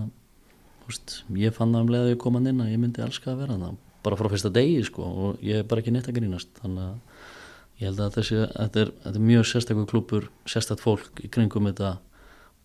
[0.82, 3.42] þú veist, ég fann það um leið að ég kom að ég myndi elska að
[3.44, 6.53] vera það bara frá fyrsta degi sko og ég er bara ekki neitt að grínast.
[6.62, 11.22] Þannig að ég held að þessi, þetta, er, þetta er mjög sérstakur klúpur, sérstakt fólk
[11.22, 11.96] í kringum þetta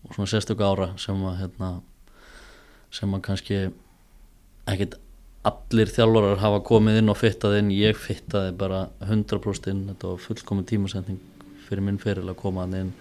[0.06, 1.70] og svona sérstakur ára sem að hérna,
[2.94, 3.60] sem að kannski
[4.68, 4.98] ekkit
[5.48, 10.22] allir þjálfarar hafa komið inn og fittað inn, ég fittaði bara 100% inn, þetta var
[10.22, 11.20] fullkomin tímasending
[11.68, 12.94] fyrir minn fyrir að koma inn.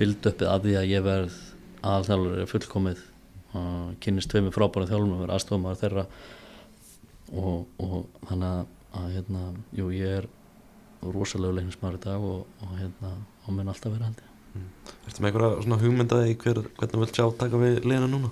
[0.00, 1.40] Bild uppið að því að ég verð
[1.82, 3.02] aðalþjálfari fullkomið.
[3.52, 6.06] Uh, kynist tveimur frábæra þjálfum verð aðstofumar þeirra
[7.32, 8.66] og, og þannig að,
[9.00, 9.46] að hérna,
[9.78, 10.28] jú, ég er
[11.02, 13.14] rosalega leiknismar í dag og, og hérna,
[13.46, 14.30] og mun alltaf vera held ég
[15.06, 18.30] Ertu með einhverja svona hugmyndaði hver, hvernig þú vilt sjá taka við liðina núna?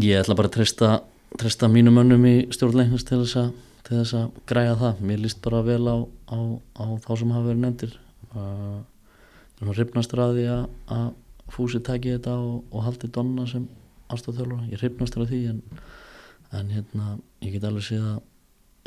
[0.00, 0.90] Ég ætla bara að treysta,
[1.40, 3.50] treysta mínum mönnum í stjórnleiknist til þess, að,
[3.84, 5.02] til þess að græja það.
[5.10, 5.96] Mér líst bara vel á,
[6.32, 6.38] á,
[6.80, 7.98] á þá sem hafa verið nefndir.
[8.32, 8.80] Uh,
[9.64, 11.04] Ripnast ræði að, að
[11.52, 13.68] fúsi taki þetta og, og haldi donna sem
[14.12, 14.64] aðstofþjálfur.
[14.72, 15.62] Ég ripnast ræði því en,
[16.58, 18.22] en hérna, ég get alveg séð að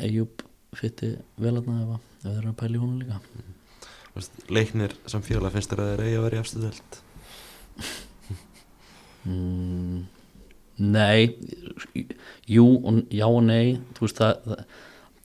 [0.08, 0.44] Eyjúb
[0.78, 3.18] fytti vel aðna ef, þeir eru að pæla í honum líka.
[4.14, 7.00] Veist, leiknir sem fjöla finnst þér að þeir eigi að vera í delt?
[9.28, 10.04] Mm,
[10.78, 11.34] nei
[12.48, 14.62] jú og já og nei þú veist það, það,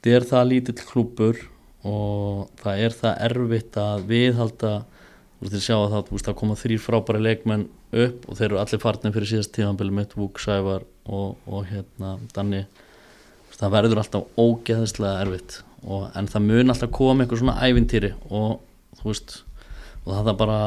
[0.01, 1.43] það er það lítill klúpur
[1.87, 6.59] og það er það erfitt að viðhalda þú veist þið sjá að það, það koma
[6.59, 10.85] þrýr frábæri leikmenn upp og þeir eru allir farnir fyrir síðast tíðanbili mitt, Vúk, Sævar
[11.05, 12.65] og, og hérna Danni.
[13.53, 18.63] Það verður alltaf ógeðislega erfitt og, en það mun alltaf koma einhver svona ævintýri og
[18.99, 19.35] þú veist
[20.03, 20.59] og það er bara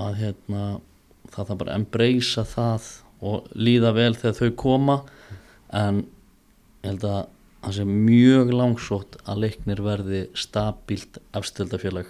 [0.00, 0.64] að hérna
[1.30, 2.88] það þarf bara að embracea það
[3.30, 4.96] og líða vel þegar þau koma.
[5.76, 6.02] En
[6.82, 7.20] ég held að
[7.60, 12.08] það sé mjög langsótt að leiknir verði stabílt afstöldafélag.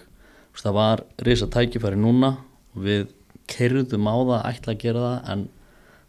[0.60, 2.34] Það var risa tækifæri núna
[2.76, 3.08] við
[3.50, 5.46] kerðum á það ætla að gera það en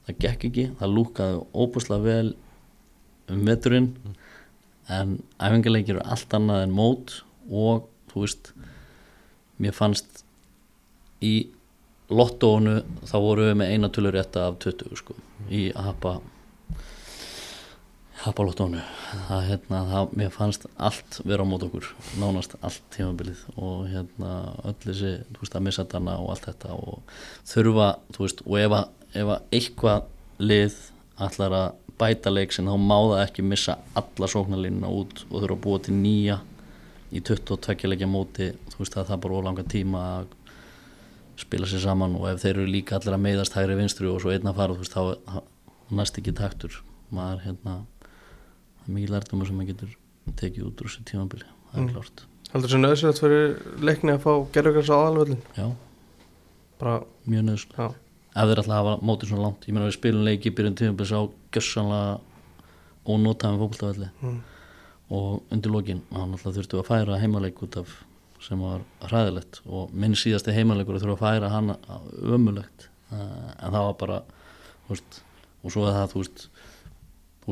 [0.08, 2.34] það gekk ekki, það lúkaði óbúslega vel
[3.32, 3.90] um veturinn
[4.92, 7.16] en æfingarleikir eru allt annað en mót
[7.48, 8.52] og þú veist
[9.62, 10.24] mér fannst
[11.24, 11.36] í
[12.12, 15.16] lottónu þá voru við með eina tölur rétta af 20 sko
[15.50, 16.20] í að
[18.22, 18.82] hapa hapa lottónu
[19.28, 21.88] það hérna, það, mér fannst allt vera á mót okkur,
[22.22, 26.76] nánast allt tímabilið og hérna öll þessi þú veist að missa þarna og allt þetta
[26.78, 27.16] og
[27.50, 28.92] þurfa, þú veist, og ef að,
[29.24, 30.12] ef að eitthvað
[30.42, 30.78] lið
[31.22, 31.70] ætlar að
[32.02, 35.96] bæta leiksin þá má það ekki missa alla sóknarlínuna út og þurfa að búa til
[35.98, 36.38] nýja
[37.12, 38.52] í 22 leikja móti.
[38.72, 40.36] Þú veist að það er bara ólanga tíma að
[41.42, 44.34] spila sér saman og ef þeir eru líka allir að meiðast hægri vinstri og svo
[44.34, 45.42] einna fara þú veist þá
[45.92, 46.80] næst ekki taktur.
[47.12, 47.76] Maður hérna
[48.82, 49.96] það er mikið lærdum sem maður getur
[50.42, 51.94] tekið út úr þessu tímabili, það er Mm.
[51.96, 52.24] klárt.
[52.52, 55.68] Heldur þessi nöðsynlegt fyrir leikni að fá gerðugars á aðalvöldin já,
[56.80, 57.88] bara, mjög nöðsl já,
[58.36, 59.66] ef þeir að hafa mótið svona langt.
[59.68, 61.24] Ég meina við spilum leiki í byrjun tímabili á
[61.56, 62.20] gjössanlega
[63.08, 64.40] ónótaðum fókbaltavelli mm.
[65.10, 67.96] og undir lokin hann alltaf þurftu að færa heimaleik út af
[68.42, 69.62] sem var hræðilegt.
[69.70, 71.74] Og minn síðasti heimaleikur að þurfa að færa hann
[72.26, 74.22] ömulegt uh, en það var bara
[74.90, 75.22] veist,
[75.62, 76.48] og svo er það þú veist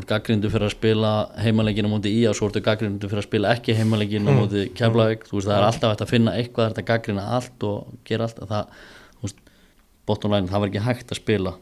[0.01, 1.11] ert gaggrindu fyrir að spila
[1.43, 4.39] heimaleikinu móti í og svo ertu gaggrindu fyrir að spila ekki heimaleikinu Mm.
[4.41, 5.23] móti keflavík.
[5.29, 8.39] Þú veist það er alltaf hægt að finna eitthvað að gaggrina allt og gera allt.
[8.43, 8.65] Að það,
[9.19, 9.39] þú veist,
[10.05, 11.53] bottom line það var ekki hægt að spila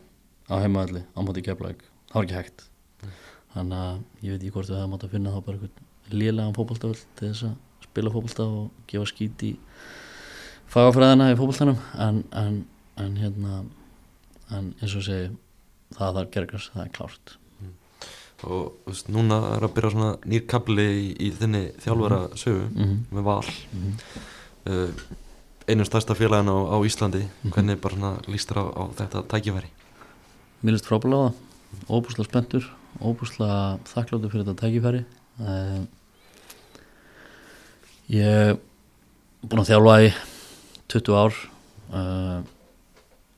[0.47, 1.81] á heimavalli á móti keflavík,
[2.11, 2.67] það var ekki hægt.
[3.53, 6.53] Þannig að ég veit ekki hvort við hefum átt að finna þá bara einhvern lélegan
[6.55, 7.55] fótboltavöld til þess að
[7.87, 9.51] spila fótbolta og gefa skít í
[10.71, 11.79] fagafræðina í fótboltanum.
[11.97, 12.61] En, en,
[13.01, 13.63] en hérna
[14.53, 15.29] en eins og segi
[15.97, 17.35] það þarf gergast, það er klárt
[18.43, 22.83] og veist, núna er að byrja svona nýr kabli í, í þinni þjálfara sögu mm
[22.83, 22.99] -hmm.
[23.11, 23.45] með val.
[23.73, 23.93] Mm
[24.67, 24.89] uh,
[25.67, 27.27] einu stærsta félagin á, á Íslandi.
[27.43, 27.51] Mhm.
[27.51, 29.69] hvernig bara svona líst þér á, á þetta tækifæri?
[30.63, 31.33] Mér á það,
[31.89, 32.63] óbúslega spenntur
[33.01, 35.05] óbúslega þakkláttur fyrir þetta tækifæri.
[35.39, 35.85] Uh,
[38.07, 38.53] Ég er
[39.43, 40.11] búin að þjálfa í
[40.87, 41.39] 20 ár.
[41.91, 42.37] Uh,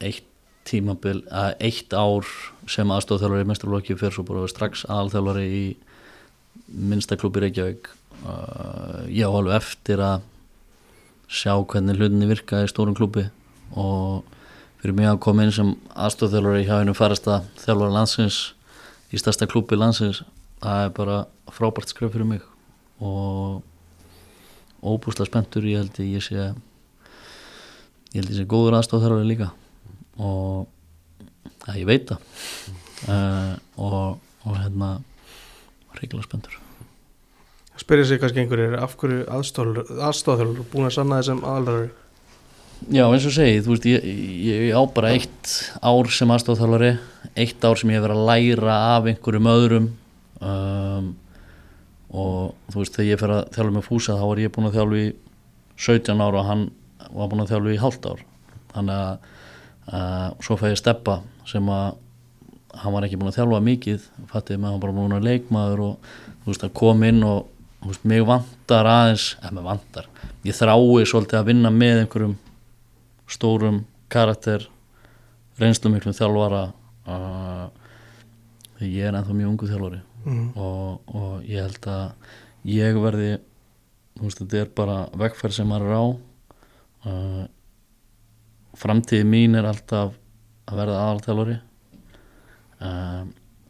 [0.05, 0.28] eitt
[0.69, 2.27] tímabil, að eitt ár
[2.69, 5.63] sem aðstofþjálfari í mesturlokki fyrir svo bara strax aðalþjálfari í
[6.69, 7.89] minnsta klubbi Reykjavík.
[8.19, 10.25] Uh, ég á alveg eftir að
[11.29, 13.27] sjá hvernig hlutinni virka í stórum klubbi
[13.77, 14.25] og
[14.81, 18.39] fyrir mig að koma inn sem aðstofþjálfari hjá einu farasta þjálfari landsins
[19.13, 20.23] í stærsta klubbi landsins
[20.59, 21.19] það er bara
[21.53, 22.43] frábært skref fyrir mig
[22.99, 23.63] og
[24.83, 25.65] óbúslega spenntur.
[25.67, 29.51] Ég held að ég sé ég held að ég sé góður aðstofþjálfari líka
[30.19, 30.67] og
[31.67, 32.25] ja, ég veit það.
[33.07, 33.95] Uh, og,
[34.43, 34.97] og hérna
[35.95, 36.59] reyngilega spenntur.
[37.79, 41.89] Spyrja sig kannski einhverjir af hverju aðstofþjálfur búin að sanna þessum aðalræður
[42.87, 45.49] Já, eins og segi, þú veist, ég, ég, ég á bara eitt
[45.83, 46.93] ár sem aðstofþjálfari
[47.35, 49.89] eitt ár sem ég hef verið að læra af einhverjum öðrum.
[50.39, 51.09] Um,
[52.09, 54.77] og þú veist, þegar ég fer að þjálfa með fúsa þá var ég búin að
[54.77, 55.09] þjálfa í
[55.89, 56.63] 17 ára og hann
[57.09, 58.23] var búin að þjálfa í hálft ár.
[58.71, 59.27] Þannig að
[59.93, 61.19] uh, svo fæ ég steppa
[61.49, 61.97] sem að
[62.79, 66.11] hann var ekki búin að þjálfa mikið fattið með hann bara búin að leikmaður og
[66.43, 67.47] þú veist, að koma inn og
[67.85, 70.09] veist, mig vantar aðeins, eða mig vantar
[70.45, 72.35] ég þrái svolítið að vinna með einhverjum
[73.29, 73.81] stórum
[74.11, 74.67] karakter
[75.59, 76.63] reynslu miklum þjálfara
[77.09, 77.65] uh,
[78.79, 80.47] því ég er ennþá mjög ungu þjálfari mm.
[80.55, 82.33] og, og ég held að
[82.69, 83.31] ég verði
[84.19, 87.45] þú veist þetta er bara vegferð sem maður er á uh,
[88.77, 90.15] framtíði mín er alltaf
[90.69, 91.57] að verða aðalþjálfari.
[92.79, 93.23] Uh,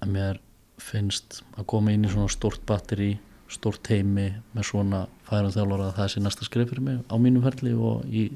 [0.04, 0.40] en mér
[0.80, 3.18] finnst að koma inn í svona stort batteri
[3.50, 7.42] stort heimi með svona færa þjálfara að það sé næsta skrif fyrir mig á mínum
[7.42, 8.28] ferli og í,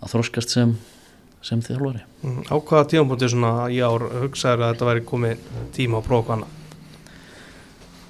[0.00, 0.72] að þroskast sem,
[1.44, 2.00] sem þjálfari.
[2.22, 2.38] Mm.
[2.48, 6.54] á hvaða tímapunkti svona í ár hugsaður að þetta væri komið tíma að hvað annað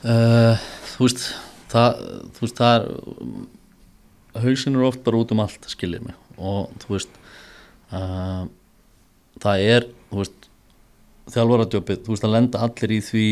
[0.07, 0.55] Uh,
[0.93, 1.23] þú veist
[1.73, 2.03] það,
[2.37, 6.19] þú veist það er hausin er oft bara út um allt skiljið mig.
[6.37, 7.17] Og þú veist
[7.93, 8.47] uh,
[9.43, 9.89] það er
[11.27, 13.27] þjálfaradjópið, þú veist að lenda allir í því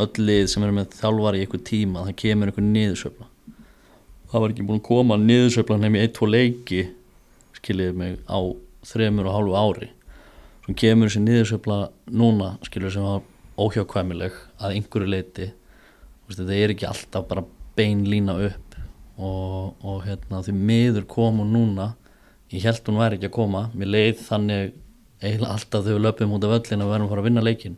[0.00, 3.28] öll lið sem eru með þjálfari í einhver tíma, það kemur einhver niðursöfla
[4.30, 6.82] það var ekki búin að koma niðursöfla nefnir ein, tvo leiki
[7.58, 8.38] skiljið mig á
[8.86, 9.88] þremur og hálfu ári.
[10.64, 11.78] Svo kemur þessi niðursöfla
[12.14, 13.24] núna skiljið sem var
[13.60, 15.50] óhjákvæmileg að einhverju leiti
[16.30, 17.42] þetta er ekki alltaf bara
[17.74, 18.76] bein lína upp
[19.18, 21.90] og, og hérna, því miður komu núna
[22.50, 23.66] ég held hún væri ekki að koma.
[23.74, 24.72] Mér leið þannig
[25.20, 27.44] eiginlega alltaf þegar við löpum út af öllin að við erum að fara að vinna
[27.44, 27.76] leikin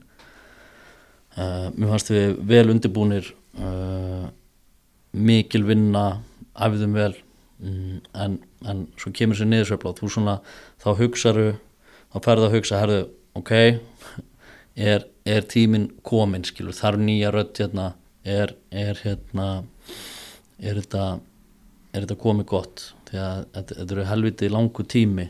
[1.37, 4.27] uh, mér fannst við vel undirbúnir uh,
[5.13, 6.05] mikil vinna
[6.53, 7.15] æfðum vel
[7.63, 10.37] mm, en, en svo kemur sér niðursveifla og þú svona
[10.83, 11.49] þá hugsaðu
[12.13, 13.03] þá ferðu að hugsa, herðu,
[13.39, 13.53] ok
[14.93, 17.93] er, er tíminn komin skilur, þarf nýja rödd hérna?
[18.23, 19.47] Er, er hérna
[20.63, 21.07] er þetta
[21.91, 25.29] er þetta komið gott því að þetta, eru helviti langu tími.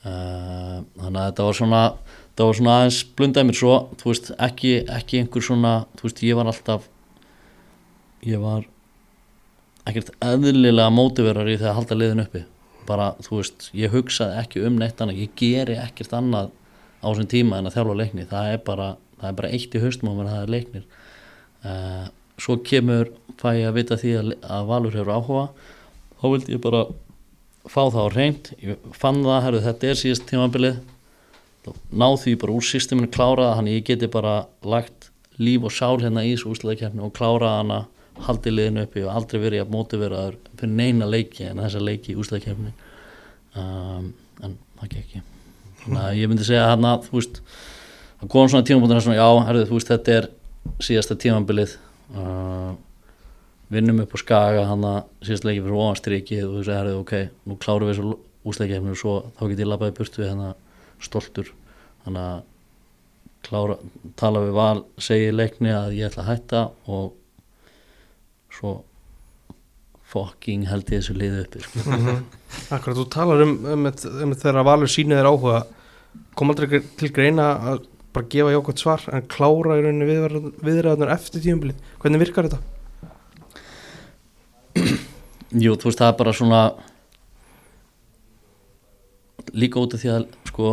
[0.00, 3.58] Uh, þannig að þetta var svona þetta var svona aðeins blundaði mér.
[3.58, 6.88] Svo þú veist, ekki, ekki einhver svona þú veist, ég var alltaf
[8.28, 8.68] ég var
[9.88, 12.44] ekkert eðlilega mótiverar í þegar að halda liðin uppi.
[12.88, 16.52] Bara, þú veist, ég hugsaði ekki um neitt annað, ég geri ekkert annað
[17.00, 18.88] á þessum tíma en að þjálfa leikni það er bara,
[19.20, 20.88] það er bara eitt í haustum á mér að það er leiknir.
[21.60, 22.06] Uh,
[22.40, 25.44] svo kemur fæ ég að vita því að, að Valur hefur áhuga
[26.20, 26.84] þá vildi ég bara
[27.68, 30.80] fá það á reynd ég fann það, herru þetta er síðast tímabilið.
[31.92, 35.10] Náð því bara úr systeminu kláraða hann ég geti bara lagt
[35.40, 37.80] líf og sál hérna í þessu úsleikefni og kláraða hana
[38.26, 39.04] haldið liðinu uppi.
[39.04, 42.72] Og aldrei verið að mótiveraður fyrir neina leiki en þessa leiki í úsleikefni
[43.56, 44.10] um,
[44.40, 45.22] en það gekk ekki
[45.84, 47.40] þannig að ég myndi segja að hann þú veist
[48.20, 50.28] það kom svona tímabúndina svona já, herðu, þú veist þetta er
[50.84, 51.76] síðasta tímabilið.
[52.10, 52.72] Uh,
[53.70, 57.14] vinnum upp á skaga hann að síðast leiki fyrir ofanstriki og þú veist, herðu, ok,
[57.46, 58.18] nú klárum við þessu
[58.50, 60.54] úsleikefni og svo þá get ég labbaði burt við hann
[61.00, 61.52] stoltur
[62.04, 62.46] þannig að
[63.46, 63.76] klára,
[64.20, 67.12] tala við val segi leikni að ég ætla að hætta og
[68.52, 68.74] svo
[70.10, 72.16] fucking held ég þessu liðu uppi sko.
[72.74, 75.60] Akkurat, þú talar um, um, um þegar Valur sýnið þér áhuga
[76.38, 80.08] kom aldrei til greina að bara gefa jákvæmt svar en klára í rauninni
[80.66, 82.69] viðræðunar eftir tíumbilið hvernig virkar þetta?
[85.50, 86.60] Jú, þú veist, það er bara svona
[89.56, 90.68] líka út af því að sko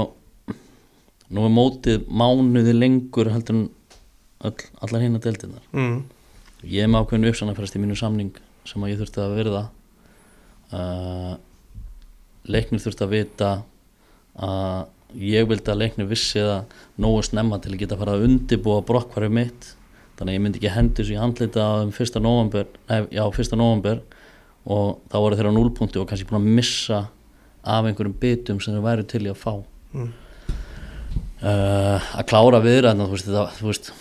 [1.33, 3.63] nú er mótið mánuði lengur heldur en
[4.47, 6.03] öll, allar hinn að deildinnar Mm.
[6.63, 9.63] ég er með ákveðinu uppsannafærast í mínu samning sem að ég þurfti að verða
[10.73, 11.33] uh,
[12.47, 13.49] leiknir þurfti að vita
[14.37, 18.27] að ég vildi að leiknir vissi það nógu snemma til að geta að fara að
[18.27, 19.71] undibúa brokkvarið mitt
[20.17, 22.21] þannig að ég myndi ekki hendi þessu í handlita um 1.
[22.21, 23.55] november, nei, já, 1.
[23.57, 24.01] november
[24.67, 27.01] og þá voru þeirra núlpunkti og kannski búin að missa
[27.67, 29.53] af einhverjum bitum sem þeir væri til í að fá.
[29.95, 30.11] Mm.
[31.41, 33.19] uh, að klára viðræðna þú
[33.57, 33.91] þú veist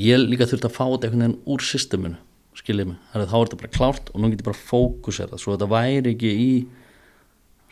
[0.00, 2.20] ég líka þurfti að fá þetta einhvern veginn úr systeminu
[2.60, 5.54] skiljið mig, Herri, þá er þetta bara klárt og nú get ég bara fókusera svo
[5.54, 6.50] þetta væri ekki í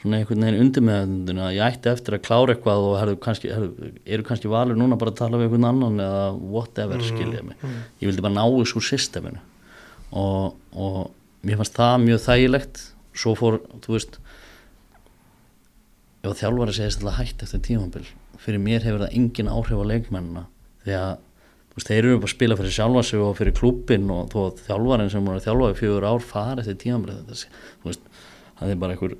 [0.00, 3.92] svona einhvern veginn undirmeðundinu að ég ætti eftir að klára eitthvað og herri, kannski, herri,
[4.06, 7.64] eru kannski valur núna bara að tala við einhvern annan eða whatever skiljið mig.
[7.98, 9.42] ég vildi bara ná þessu systeminu
[10.12, 10.98] og, og
[11.46, 12.82] mér fannst það mjög þægilegt.
[13.18, 14.18] Svo fór, þú veist
[16.22, 18.04] ef þjálfari segist alltaf hætt eftir tímambil
[18.38, 20.44] fyrir mér hefur það engin áhrif á leikmennina.
[20.84, 24.12] Því að þú veist, þeir eru bara að spila fyrir sjálfa sig og fyrir klúbbin
[24.14, 28.06] og þó að þjálfarin sem voru að þjálfa í fjögur ár fara eftir þú veist,
[28.58, 29.16] það er bara einhver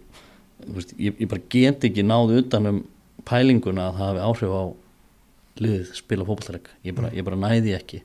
[0.65, 2.79] þú veist, ég, ég bara get ekki náð utan um
[3.29, 4.63] pælinguna að það hafi áhrif á
[5.59, 8.03] liðið spila fótballleik ég ég bara næði ekki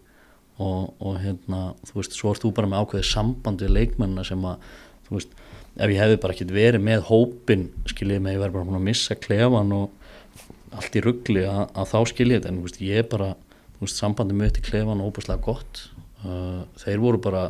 [0.61, 4.45] og, og hérna, þú veist, svo ert þú bara með ákveðið samband við leikmennina sem
[4.45, 4.67] að
[5.07, 5.33] þú veist,
[5.73, 8.87] ef ég hefði bara ekkert verið með hópin, skiljið mig, ég verði bara búin að
[8.89, 12.51] missa klefan og allt í ruggli að, að þá skiljið þetta.
[12.51, 13.33] En þú veist, ég bara,
[13.77, 15.83] þú veist, sambandi með til klefan og óbúslega gott.
[16.23, 17.47] Uh, þeir voru bara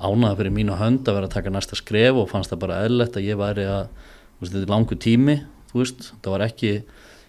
[0.00, 3.16] ánaða fyrir mínu hönd að vera að taka næsta skref og fannst það bara eðlilegt
[3.16, 5.36] að ég væri að þú veist, þetta er langu tími
[5.70, 6.72] þú veist, það var ekki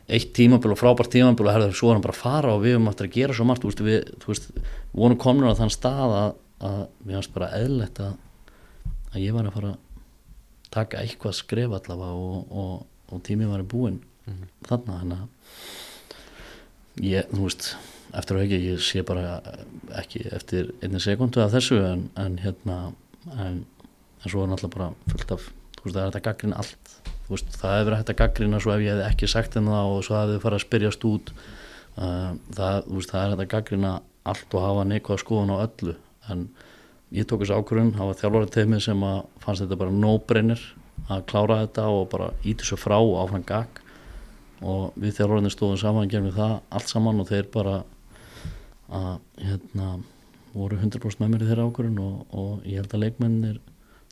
[0.07, 2.77] eitt tímabil og frábært tímabil og herðu, svo er hann bara að fara og við
[2.77, 4.45] höfum aftur að gera svo margt, þú veist, við, þú veist,
[4.93, 6.29] vorum komin á þann stað að,
[6.69, 8.13] að við hans bara eðlegt að,
[9.11, 9.83] að ég var að fara að
[10.77, 13.99] taka eitthvað skref allavega og, og, og tímið var búinn
[14.67, 15.27] þarna, þannig að
[17.07, 17.69] ég, þú veist,
[18.15, 19.37] eftir og ekki, ég sé bara
[19.99, 22.79] ekki eftir einni sekundu af þessu en, en hérna,
[23.35, 23.61] en,
[24.23, 26.97] en svo er náttúrulega bara fullt af, þú veist, það er þetta gaggrinn allt
[27.27, 30.05] veist, það hefur hægt að gaggrina svo ef ég hef ekki sagt henni það og
[30.07, 31.33] svo hefði farið að spyrjast út.
[31.97, 33.93] Uh, það, veist, það er hægt að gaggrina
[34.27, 35.95] allt og hafa neikvæða skoðun á öllu.
[36.31, 36.47] En
[37.15, 40.63] ég tók þessu ákvörðun það var þjálfari teimi sem að fannst þetta bara no-brainer
[41.07, 43.79] að klára þetta og bara íti svo frá og áfram gag
[44.65, 47.77] og við þjálfarinnir stóðum saman gerðum við það allt saman og þeir bara
[48.97, 49.13] að
[49.43, 49.87] hérna
[50.57, 53.57] voru 100% með mér í þeirra ákvörðun og, og ég held að leikmennir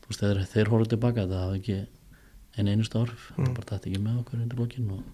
[0.05, 1.77] veist, þeir, þeir horfðu tilbaka þetta hafi ekki
[2.55, 3.53] einu einustu áhrif mm.
[3.57, 5.05] bara þetta ekki með okkur undir blokkinn og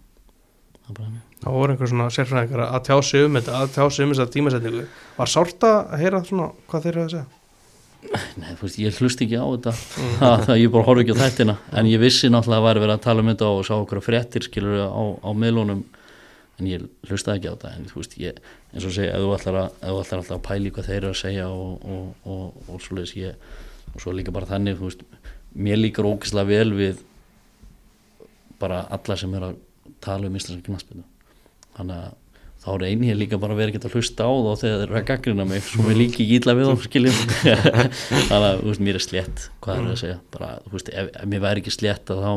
[0.85, 3.85] það bara henni Það voru einhver svona sérfræðingar að tjá sig um þetta, að tjá
[3.89, 4.81] sig um þessa tímasetningu.
[5.15, 7.29] Var sárt að heyra svona hvað þeir eru að segja?
[8.41, 9.73] Nei, þú veist, ég hlust ekki á þetta.
[10.19, 11.55] Það, það, ég bara horf ekki á þættina.
[11.81, 14.45] En ég vissi náttúrulega að væri verið að tala um þetta og sá okkur fréttir
[14.45, 15.83] skilur á, á miðlunum.
[16.61, 17.73] En ég hlustaði ekki á þetta.
[17.77, 20.37] En þú veist, ég, eins og segja, ef þú ætlar, að, ef þú ætlar alltaf
[20.37, 23.47] að pæli hvað þeir eru að segja og, og, og, og svo leiðis ég
[23.91, 25.05] og svo líka bara þannig, þú veist
[25.57, 27.01] mér líkar ógislega vel við
[28.61, 29.59] bara alla sem er að
[30.05, 31.03] tala um íslenska knaspinu
[31.77, 32.17] þannig að
[32.61, 35.05] þá reynir ég líka bara að ekki að hlusta á þá þegar þeir eru að
[35.09, 37.21] gaggrina mig svo mér líki ítla við þá skiljum
[38.29, 41.31] þannig að veist, mér er slétt hvað er það að segja, bara, veist, ef, ef
[41.31, 42.35] mér væri ekki slétt þá,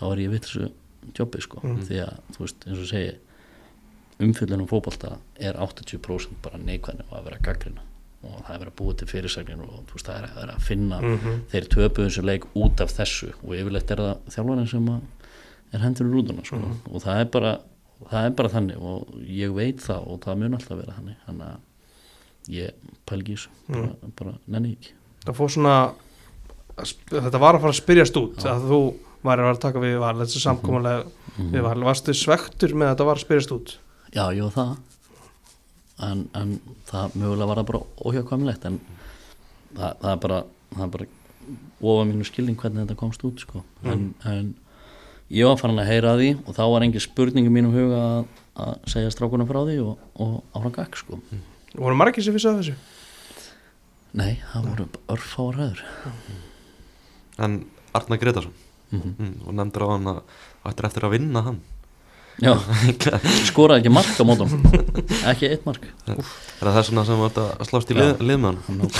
[0.00, 0.72] þá er ég vitt þessu
[1.20, 1.78] jobbi sko, Mm.
[1.86, 3.12] því að veist, eins og segi
[4.24, 7.82] umfyllunum fótbolta er 80% bara neikvæðin að vera að gaggrina
[8.24, 10.66] og það er verið að búa til fyrirsagnir og veist, það er að vera að
[10.68, 13.32] finna Mm þeir töpu þessu leik út af þessu.
[13.44, 15.02] Og yfirleitt er það þjálfarinn sem að
[15.74, 16.60] er hendur í rúðuna sko.
[16.90, 17.52] og það er, bara,
[18.10, 21.18] það er bara þannig og ég veit það og það mun alltaf vera þannig.
[21.26, 23.52] Þannig að ég pælgi þessu.
[23.70, 24.94] Bara, bara nenni ekki.
[25.24, 25.76] Það fór svona,
[27.10, 28.80] þetta var að fara að spyrjast út að þú
[29.24, 31.04] væri að taka við val, þessi samkomulega
[31.54, 33.78] við val, varstu svektur með að þetta var að spyrjast út?
[34.14, 34.74] já, var það.
[36.04, 36.58] En, en
[36.88, 38.80] það mögulega var það bara óhjákvæmlegt en
[39.78, 40.40] það, það er bara
[40.74, 41.06] bara
[41.84, 43.62] ofa mínu skilning hvernig þetta komst út sko.
[43.86, 44.54] en, en
[45.34, 48.00] ég var farin að heyra að því og þá var engin spurning í mínum huga
[48.08, 48.32] að,
[48.64, 51.20] að segja strákunum frá því og, og áfram gakk sko.
[51.74, 52.76] Voru margir sem vissu af þessu?
[54.14, 55.80] nei, það voru örfáar höður
[57.42, 57.64] En
[57.94, 58.54] Arna Gretarsson
[58.94, 60.20] mm mm, og nefndur á hann að
[60.70, 61.56] ættir eftir að vinna hann.
[62.42, 62.52] Já,
[63.50, 64.52] skoraði ekki mark á mótum
[65.30, 65.86] ekki eitt mark.
[66.06, 66.20] Er
[66.60, 68.78] það vegna sem ert að slást í lið, lið með hann?
[68.78, 68.90] Nú,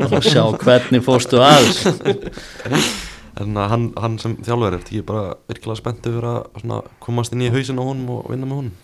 [0.00, 1.82] bara að sjá hvernig fórstu aðeins
[3.36, 7.44] En að hann, hann sem þjálfur er ekki bara virkilega spennt yfir að komast inn
[7.44, 8.76] í hausin á honum og vinna með honum?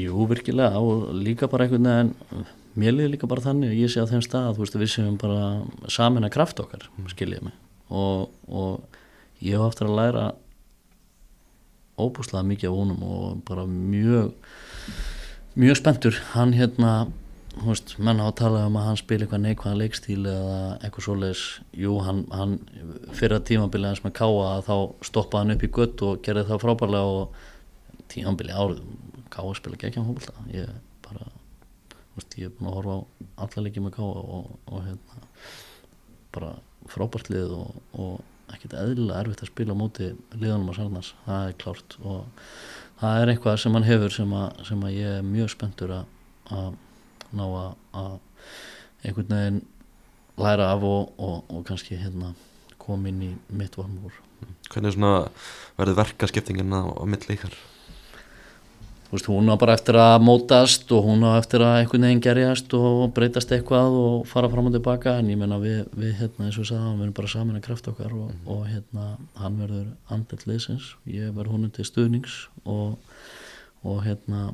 [0.00, 2.46] Jú, virkilega og líka bara einhvern veginn
[2.80, 5.18] mér liði líka bara þannig að ég sé á þeim stað þú veist við séum
[5.20, 7.56] bara samin að kraft okkar skiljið mig.
[7.90, 8.98] Og, og
[9.42, 10.26] ég hef aftur að læra
[12.00, 14.32] óbúslega mikið af honum og bara mjög
[15.60, 16.20] mjög spenntur.
[16.32, 17.10] Hann hérna
[17.60, 21.44] veist, menn á að tala um að hann spila eitthvað neikvæðan leikstíl eða eitthvað svoleiðis.
[21.76, 22.56] Jú, hann, hann
[23.16, 24.74] fyrir að tímabilið hans með káa þá
[25.06, 27.40] stoppaði hann upp í gött og gerði það frábærlega og
[28.10, 28.82] tímabilið árið
[29.30, 30.72] káa spila geggjum hópulta ég
[31.06, 31.28] bara,
[32.16, 33.00] veist, ég er búin að horfa á
[33.46, 35.22] alla leikið með káa og, og hérna
[36.34, 36.52] bara
[36.90, 41.48] frábært lið og, og ekkert eðlilega erfitt að spila á móti liðanum á Sarnars, það
[41.48, 42.46] er klárt og
[43.00, 46.72] það er eitthvað sem hann hefur sem að, sem að ég er mjög spenntur að
[47.36, 48.16] ná að,
[49.04, 49.62] einhvern veginn
[50.40, 52.34] læra af og, og, og kannski hérna
[52.80, 54.14] koma inn í mitt varmúr
[54.70, 55.26] Hvernig svona
[55.76, 57.56] verður verkaskiptingin á, á milli ykkar?
[59.10, 62.22] Þú veist, hún á bara eftir að mótast og hún á eftir að einhvern veginn
[62.22, 65.16] gerjast og breytast eitthvað og fara fram og tilbaka.
[65.18, 67.90] En ég menna við, við hérna eins og sagði, hann verður bara saman að kraft
[67.90, 69.08] okkar og, og hérna
[69.40, 73.00] hann verður andelt leysins, ég verður honum til stuðnings og,
[73.82, 74.52] og hérna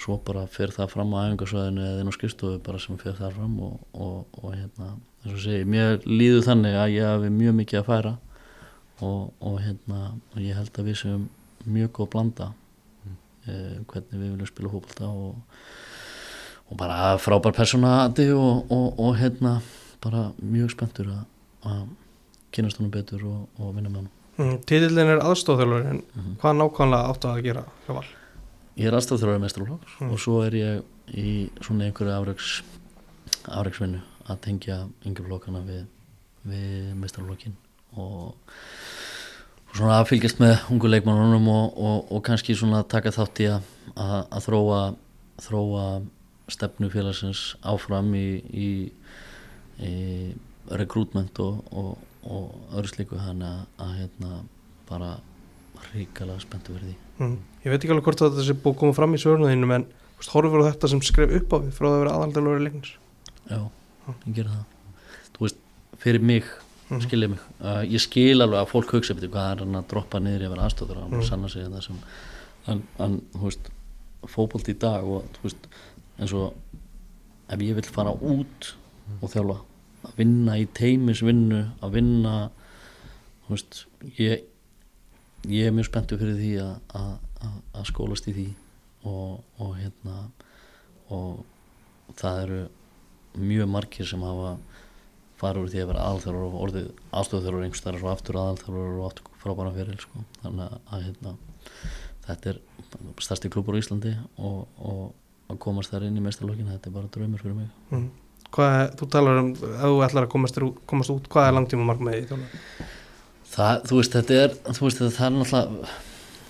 [0.00, 3.34] svo bara fer það fram á æfingarsvæðinu eða inn á skrifstofu bara sem fer það
[3.36, 4.88] fram og, og, og hérna,
[5.24, 8.14] eins og segi, mér líður þannig að ég hafi mjög mikið að færa
[9.02, 10.00] og, og hérna
[10.32, 11.28] og ég held að við séum
[11.66, 12.48] mjög góð blanda
[13.46, 15.36] eh, hvernig við viljum spila hópulta og,
[16.70, 19.58] og bara frábær personati og, og, og hérna
[20.02, 21.22] bara mjög spenntur að,
[21.68, 21.84] að
[22.52, 26.30] kynast honum betur og, og vinna með honum Mm, Titillin er aðstofþjálfur en Mhm.
[26.40, 28.06] hvað nákvæmlega áttu að gera hjá val?
[28.76, 30.12] Ég er aðstafþjóðar mestrarflokks Mm.
[30.12, 32.62] og svo er ég í svona einhverju afreiks
[33.44, 34.00] afreiksvinnu
[34.30, 35.84] að tengja yngri flokkana við,
[36.46, 37.56] við mestrarflokkin
[38.00, 38.34] og
[39.74, 43.68] svona að fylgjast með ungu leikmannunum og, og, og kannski svona taka þátt í að,
[43.96, 44.80] að, að þróa
[45.42, 45.86] þróa
[46.52, 48.70] stefnu félagsins áfram í, í,
[49.82, 49.94] í
[50.70, 54.42] rekrútment og, og, og öðru slíku þannig að, að hérna
[54.88, 55.12] bara
[55.92, 57.36] ríkala spenntu verði mm.
[57.64, 59.86] Ég veit ekki alveg hvort þetta sé búið að koma fram í svörnaðinu en
[60.32, 62.90] horfur þetta sem skref upp á við frá að vera aðaldalur leiknir
[63.50, 63.60] Já,
[64.26, 64.66] ég gera það
[65.36, 65.56] Þú veist,
[66.02, 66.44] fyrir mig
[66.92, 67.00] Mhm.
[67.06, 70.18] skilja mig, uh, ég skil alveg að fólk hugsa betur hvað er hann að droppa
[70.20, 71.22] niður yfir aðstóður og Mhm.
[71.24, 71.98] sanna sig það sem
[72.68, 73.70] en, en þú veist,
[74.28, 75.66] fótbolt í dag og þú veist,
[76.20, 76.52] eins og
[77.48, 78.74] ef ég vil fara út
[79.22, 79.56] og þjálfa,
[80.04, 82.50] að vinna í teimisvinnu, að vinna
[83.46, 83.84] þú veist,
[84.18, 84.42] ég
[85.50, 87.14] ég er mjög spenntur fyrir því að, að,
[87.46, 88.46] að, að skólast í því
[89.10, 90.18] og, og hérna
[91.12, 91.42] og
[92.20, 92.60] það eru
[93.42, 94.52] mjög margir sem hafa
[95.40, 96.88] farið úr því að vera aðalþjálfur og orðið
[97.18, 100.22] aðstofþjálfur einhvers þar og svo aftur aðalþjálfur og aftur frábæna fyrir sko.
[100.44, 101.32] þannig að, að hérna,
[102.28, 102.60] þetta er
[103.26, 107.10] stærsti klúpur í Íslandi og, og að komast þar inn í mestarlokkin þetta er bara
[107.16, 108.06] draumur fyrir mig mm.
[108.52, 110.58] Hvað, er- þú talar um, ef þú ætlar að komast,
[110.92, 112.92] komast út, hvað er langtíma markmiði í þjálfur?
[113.52, 115.92] Það, þú veist, þetta er þú veist, það er náttúrulega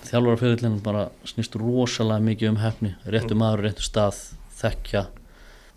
[0.03, 4.19] þjálfarferðilinn bara snýst rosalega mikið um hefni, réttu maður, réttu stað
[4.59, 5.07] þekkja.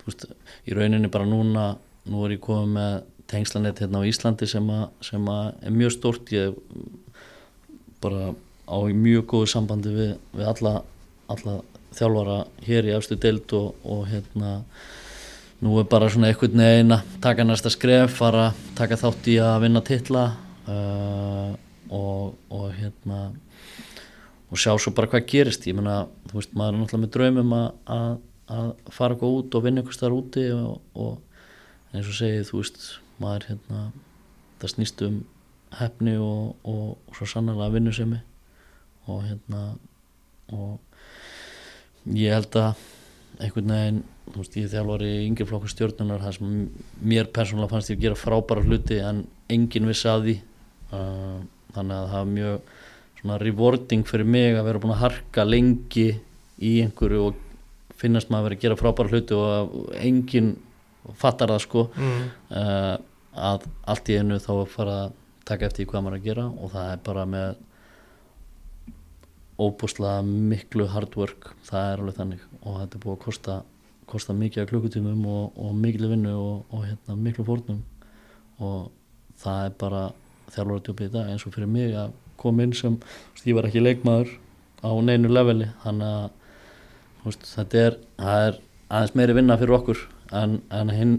[0.00, 0.26] Þú veist,
[0.66, 1.68] í rauninni bara núna
[2.06, 2.96] nú er ég komið með
[3.30, 6.34] tengslanett hérna á Íslandi sem, a, sem a er mjög stórt.
[6.34, 6.54] Ég
[8.02, 8.34] bara
[8.66, 10.76] á mjög góðu sambandi við, við alla,
[11.32, 11.58] alla
[11.96, 14.58] þjálfara hér í efstu deild og, og hérna
[15.64, 19.62] nú er bara svona einhvern veginn að taka næsta skref, fara taka þátt í að
[19.64, 20.26] vinna titla
[20.70, 21.52] uh,
[21.90, 23.20] og, og hérna
[24.50, 25.66] og sjá svo bara hvað gerist.
[25.66, 28.10] Ég meina, þú veist, maður er náttúrulega með draumum að, að,
[28.56, 32.60] að fara eitthvað út og vinna eitthvað starf úti og, og eins og segið, þú
[32.60, 32.86] veist,
[33.22, 33.84] maður hérna,
[34.60, 35.22] það snýst um
[35.76, 38.20] hefni og, og, og svo sannlega vinnusemi
[39.10, 39.62] og hérna
[40.54, 42.84] og ég held að
[43.42, 46.52] einhvern veginn, þú veist, ég þjálfar í yngri flokku stjórnunar, það sem
[47.02, 50.36] mér persónulega fannst ég að gera frábæra hluti en enginn vissi að því
[50.92, 51.40] uh,
[51.74, 52.70] þannig að það er mjög
[53.20, 56.08] svona rewarding fyrir mig að vera búin að harka lengi
[56.62, 57.42] í einhverju og
[57.96, 60.56] finnast maður að vera að gera frábæra hluti og enginn
[61.16, 61.86] fattar það sko.
[61.96, 62.24] Mm.
[62.50, 62.96] uh,
[63.36, 65.16] að allt í einu þá að fara að
[65.46, 67.58] taka eftir hvað maður að gera og það er bara með
[69.56, 72.44] óbúslega miklu hard work það er alveg þannig.
[72.62, 73.56] Og þetta er búið að kosta,
[74.10, 77.82] kosta mikið af klukkutímum og, og miklu vinnu og, og hérna, miklu fórnum.
[78.60, 78.90] Og
[79.40, 80.02] það er bara
[80.54, 83.82] þjálfuratjópið í dag eins og fyrir mig að koma inn sem veist, ég var ekki
[83.82, 84.32] leikmaður
[84.84, 85.70] á neinu leveli.
[85.84, 90.04] Þannig að veist, þetta er, er aðeins meiri vinna fyrir okkur
[90.36, 91.16] en, en hinn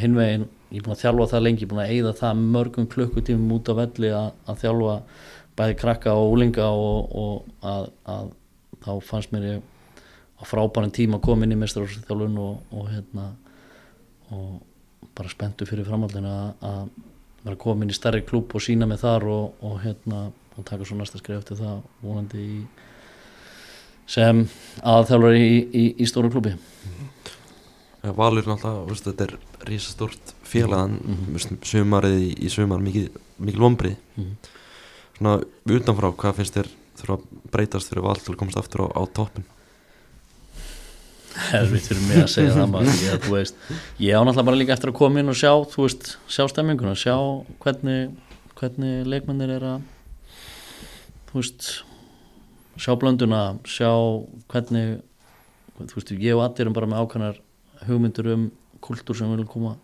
[0.00, 2.40] hinn veginn, ég er búin að þjálfa það lengi ég er búin að eyða það
[2.56, 4.96] mörgum klukkutímum út á velli að, að þjálfa
[5.54, 8.32] bæði krakka og úlinga og, og að, að
[8.82, 13.28] þá fannst mér á frábæran tíma að koma inn í mestarálsþjálfun og, og hérna
[14.34, 14.62] og
[15.14, 16.88] bara spenntu fyrir framhaldinu að,
[17.44, 20.96] vera komin í stærri klúb og sína mig þar og, og hérna og taka svo
[20.96, 22.60] næsta skrif eftir það vonandi í
[24.06, 24.44] sem
[24.84, 26.54] aðþjálfur í, í, í stóru klúbi
[28.04, 29.36] Valur náttúrulega, veist, þetta er
[29.70, 31.32] risastórt félag en Mhm.
[31.32, 34.36] mm sumarið í, í sumar mikil, mikil vombrið Mhm.
[35.16, 36.68] svona utanfrá, hvað finnst þér
[36.98, 39.44] þurfa að breytast fyrir val til að komast aftur á, á toppin
[41.34, 43.56] erfitt fyrir mig að segja það maður ég, veist,
[44.02, 46.94] ég á náttúrulega bara líka eftir að koma inn og sjá, þú veist, sjá stemminguna
[46.98, 47.16] sjá
[47.62, 48.14] hvernig,
[48.58, 49.88] hvernig leikmennir er að
[51.30, 51.70] þú veist
[52.78, 53.90] sjá blönduna, sjá
[54.52, 55.00] hvernig
[55.80, 57.40] þú veist, ég og allir erum bara með ákvæmnar
[57.88, 58.46] hugmyndur um
[58.84, 59.76] kultúr sem viljum koma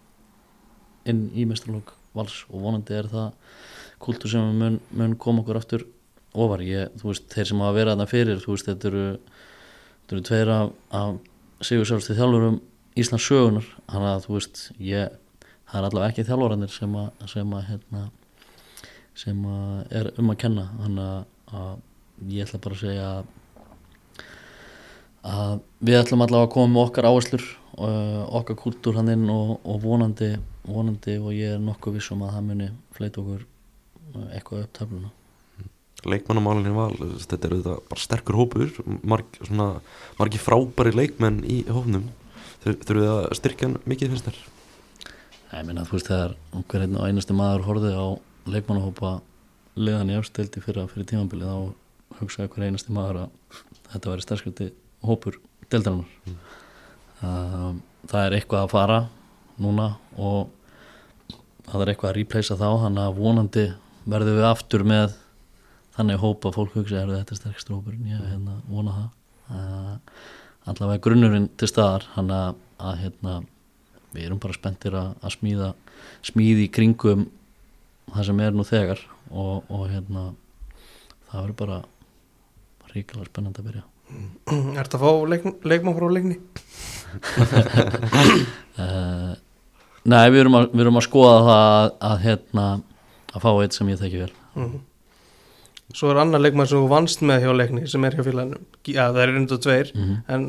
[1.09, 3.33] inn í mestralók vals og vonandi er það
[4.03, 5.87] kultúr sem mun, mun koma okkur aftur
[6.31, 9.05] ofar, ég, þú veist, þeir sem hafa verið þarna fyrir, þú veist, þetta eru
[10.11, 11.19] þetta eru tveir af,
[11.61, 12.55] Sigur Sjálfstíð þjálfurum
[13.01, 15.19] Íslands sögunar þannig að þú veist ég,
[15.69, 18.03] það er allavega ekki þjálfarannir sem að, sem að hérna,
[19.23, 20.65] sem að er um að kenna.
[20.81, 21.85] Þannig að,
[22.31, 23.11] ég ætla bara að segja
[25.21, 27.47] að, við ætlum allavega að koma með okkar áherslur
[27.77, 30.33] uh, okkar kultúr hann inn og, og vonandi,
[30.65, 35.13] vonandi og ég er nokkuð vissum að það muni fleita okkur uh, eitthvað upp töfluna
[36.09, 38.73] leikmannamálinn í val, þetta er auðvitað bara sterkur hópur,
[39.03, 39.69] marg, svona,
[40.19, 42.09] margi frábæri leikmenn í hófnum
[42.65, 44.41] þurfum við að styrkja mikið finnst þér?
[45.51, 46.35] Ég meina þú veist þegar
[46.71, 48.09] hver einn og einasti maður horfið á
[48.51, 49.13] leikmannahópa
[49.81, 53.61] liðan í efsteldi fyrir, fyrir tímanbili þá hugsaði hver einasti maður að
[53.91, 54.69] þetta væri stersköldi
[55.07, 55.41] hópur
[55.71, 56.11] deildarinnar.
[56.27, 57.81] Mm.
[58.11, 59.01] það er eitthvað að fara
[59.61, 60.51] núna og
[61.69, 63.67] það er eitthvað að replacea þá þannig að vonandi
[64.11, 65.19] verðum við aftur með
[66.01, 69.09] þannig hópa fólk hugsa er þetta sterkst rópurinn, ég hérna, vona það
[69.53, 69.95] uh,
[70.71, 73.35] allavega grunnurinn til staðar hann að, að hérna,
[74.15, 75.71] við erum bara spenntir að, að smíða
[76.27, 77.27] smíði í kringum
[78.11, 80.31] það sem er nú þegar og, og hérna
[81.31, 81.81] það verður bara
[82.95, 83.87] ríkilega spennandi að byrja
[84.81, 86.41] Er þetta að fá leik, leikmann frá leikni?
[88.81, 89.33] uh,
[90.11, 92.69] Nei, við erum, að, við erum að skoða það að, að hérna
[93.31, 94.81] að fá eitt sem ég þekki vel Mm.
[95.97, 98.61] Svo er annar leikmann sem vannst með hjá leikni sem er hjá félaginu.
[98.87, 100.45] Já, það er reyndu tveir mm en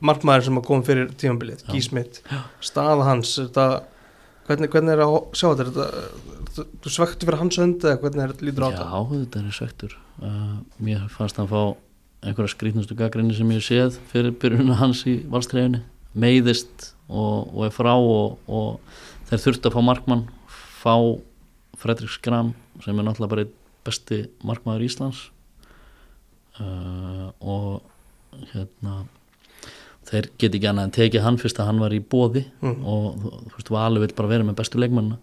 [0.00, 1.72] markmaður sem kom fyrir tímabilið, Já.
[1.74, 2.20] Gísmitt
[2.64, 3.64] staða hans, þetta
[4.46, 5.86] hvernig, hvernig er að sjá þetta,
[6.54, 9.02] þetta þú svektu fyrir hans hönd eða hvernig er þetta lítur á Já, þetta?
[9.10, 11.60] þetta er svektur uh, Mér fannst hann fá
[12.20, 15.82] einhverja skrýtnustu gaggrinni sem ég séð fyrir byrjunum hans í valstreifinni
[16.14, 18.80] meiðist og, og er frá og, og
[19.30, 20.26] þeir þurfti að fá markmann
[20.80, 20.94] fá
[21.80, 25.20] Fredrik Skram sem er náttúrulega bara einn besti markmaður Íslands
[26.60, 27.82] uh, og
[28.52, 29.00] hérna
[30.10, 32.78] þeir geti ekki annað en tekið hann fyrst að hann var í bóði mm.
[32.82, 35.18] og þú veist, Valur vill bara vera með bestu leikmannina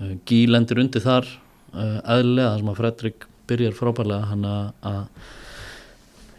[0.00, 1.28] uh, Gí lendir undir þar
[1.72, 5.08] uh, eðlilega þar sem að Fredrik byrjar frábærlega hann að,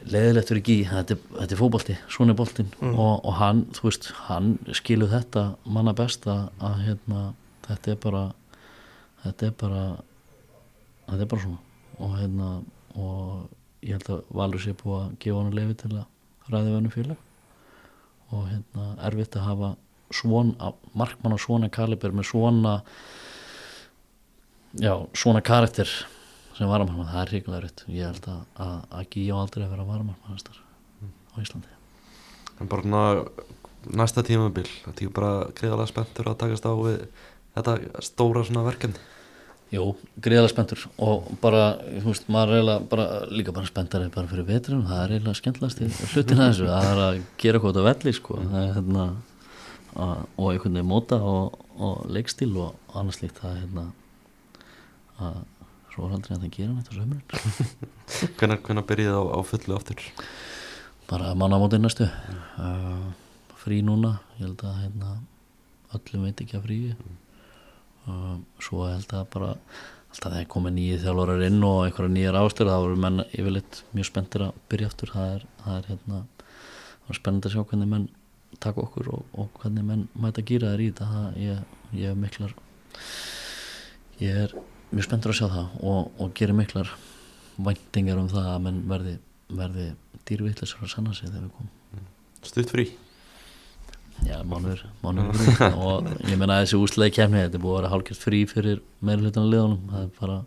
[0.10, 2.96] leiðilegt fyrir Gí, þetta, er- þetta er fótbolti svona er boltinn Mm.
[3.00, 7.22] og, og hann þú veist, hann skilur þetta manna best að, að hérna,
[7.68, 8.24] þetta er bara
[9.24, 9.84] þetta er bara
[11.08, 11.62] þetta er bara svona.
[11.96, 12.50] Og hérna
[12.96, 16.94] og ég held að Valur sé búið að gefa hann lefi til að ræði vennu
[16.94, 17.22] félag.
[18.34, 19.72] Og hérna erfitt að hafa
[20.16, 22.76] svona, markmann á svona kaliber með svona
[24.80, 25.90] já, svona karakter
[26.56, 27.86] sem varamarkmann, það er ríkulega erfitt.
[27.92, 30.40] Ég held að, að, að Gíó aldrei að vera varamarkmann
[31.36, 31.74] á Íslandi.
[32.62, 33.04] En bara svona
[33.94, 37.02] næsta tímabil Þetta er bara greiðalega spenntur að takast á við
[37.56, 39.02] þetta stóra svona verkefni
[39.74, 39.86] Jú,
[40.22, 44.46] greiðalega spenntur og bara, þú veist, maður er eiginlega bara, líka bara spenntari bara fyrir
[44.46, 47.88] veturinn það er eiginlega skemmtilegast í hlutin að þessu það er að gera út á
[47.88, 48.38] velli sko.
[48.44, 49.08] það er hérna
[49.96, 53.88] að, og einhvern veginn móta og, og leikstíl og annars líkt það er hérna
[55.26, 55.42] að
[55.96, 57.28] svo er aldrei að það gera neitt á sömurinn
[58.38, 60.08] Hvenær, hvenær byrjið á, á fullu aftur?
[61.10, 63.06] Bara mannamótið næstu uh,
[63.66, 65.20] frí núna ég held að hérna,
[65.98, 67.14] öllum veit ekki að frí uh,
[68.62, 69.52] svo held að bara
[70.16, 74.10] alltaf þegar komið nýju þjálfarar inn og einhverja nýjar ástöður þá voru menn yfirleitt mjög
[74.10, 75.12] spenntir að byrja aftur.
[75.12, 76.22] Það er, það er hérna
[77.10, 78.08] er spennandi að sjá hvernig menn
[78.64, 81.10] taka okkur og, og hvernig menn mæta gýra þær í þetta.
[81.12, 82.56] Það, ég, ég hef miklar
[84.22, 84.56] ég er
[84.94, 86.94] mjög spenntur að sjá það og, og gerir miklar
[87.56, 89.18] væntingar um það að menn verði,
[89.52, 89.90] verði
[90.28, 92.08] dýrvittlisar að sanna sig þegar við komum.
[92.46, 92.88] Stutt frí
[94.24, 95.48] Já, mánuður, mánuður.
[95.86, 98.78] Og ég menna að þessi úslega kemni þetta er búið að vera hálfgjört frí fyrir
[99.06, 100.38] meira hlutan liðunum, það er bara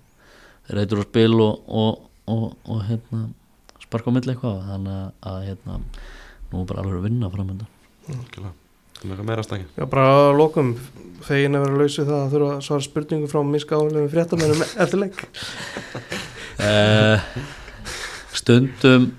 [0.78, 2.00] reytur á spil og, og,
[2.32, 3.20] og, og hérna,
[3.84, 4.64] sparka á milli eitthvað.
[4.70, 5.76] Þannig að, hérna,
[6.48, 7.68] nú er bara alveg að vinna framönda
[8.08, 8.54] Algjörlega.
[8.98, 10.74] Það er eitthvað meira stækja Já, bara að lokum
[11.22, 14.64] fegin að vera laus við það að þurfa að svara spurningu frá miska álegum fréttamennum
[14.64, 15.24] eftir leik.
[16.58, 17.26] Uh,
[18.38, 19.10] Stundum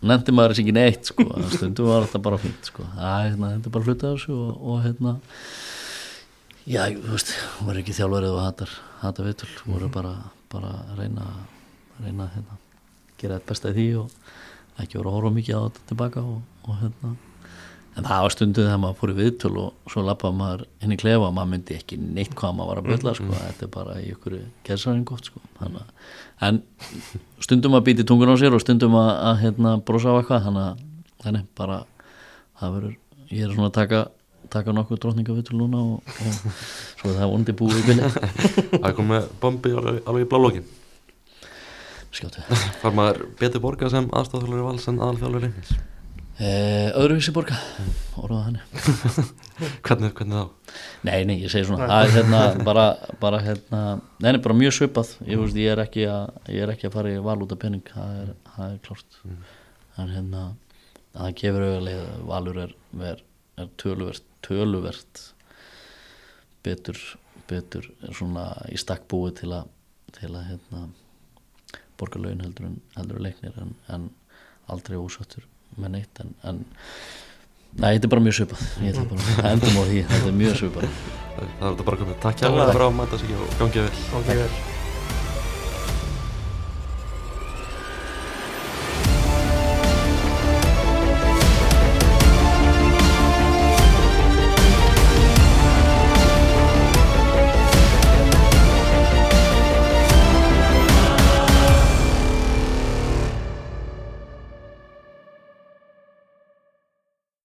[0.00, 1.26] nefndi maður þessi ekki neitt sko.
[1.54, 2.86] stundum var þetta bara fínt sko.
[2.96, 5.16] Æ, hérna, þetta er bara hluti af þessu og, og hérna
[6.64, 7.32] já, þú veist,
[7.66, 10.14] var ekki þjálfarið og hattar, hattar vitul, voru bara,
[10.52, 11.26] bara að reyna
[12.00, 12.60] reyna að hérna,
[13.20, 16.40] gera þetta besta í því og ekki voru að horfa mikið á þetta tilbaka og,
[16.64, 17.16] og hérna
[17.98, 21.26] en það var stundum þegar maður fór í viðtöl og svo lappaði maður í klefa
[21.26, 23.28] og maður myndi ekki neitt hvað maður var að byrla sko.
[23.34, 24.36] þetta er bara í ykkur
[24.68, 25.42] gerðsarinn gott sko.
[26.40, 26.62] En
[27.42, 30.46] stundum að býti tungun á sér og stundum að, að hérna, brosa á eitthvað.
[31.20, 31.82] Þannig að bara,
[32.60, 32.96] það verður,
[33.28, 34.06] ég er svona að taka
[34.50, 36.32] taka nokkuð drottningavitul núna og, og
[36.98, 40.66] svo er það vondi búið Það er komið bombi alveg, alveg í blálókin
[42.10, 42.42] skjáttu
[42.82, 45.72] Far maður betur borgað sem aðstofþjálfur vals en aðalþjálfur reynis?
[45.76, 45.99] eh,
[46.40, 47.58] öðruvísi borga
[48.20, 48.60] orðaða henni
[49.86, 50.74] hvernig, hvernig þá?
[51.04, 52.86] Nei, nei, ég segi svona það er hérna bara,
[53.20, 53.82] bara hérna
[54.22, 55.12] nei, nei, bara mjög svipað.
[55.26, 57.60] Ég, veist, ég, er ekki að, ég er ekki að fara í val út af
[57.60, 59.20] penning það er, það er klárt.
[60.00, 60.44] En hérna
[61.16, 62.74] það gefur auðvitað valur er,
[63.10, 63.22] er,
[63.60, 65.24] er töluvert töluvert
[66.64, 66.98] betur
[67.50, 69.68] betur svona í stakk búið til að
[70.16, 70.86] til að hérna
[72.00, 74.08] borga laun heldur en, heldur leiknir en, en
[74.70, 75.44] aldrei ósattur
[75.84, 76.62] með neitt en, en
[77.70, 78.62] Nei, þetta er bara mjög svipað.
[78.82, 80.88] Ég ætla bara að endum á því Þetta er mjög svipað.
[81.36, 82.18] Það er þetta bara komið.
[82.24, 84.04] Takk hjá fyrir að mæta sig og gangið vel.
[84.18, 84.69] Ok, vel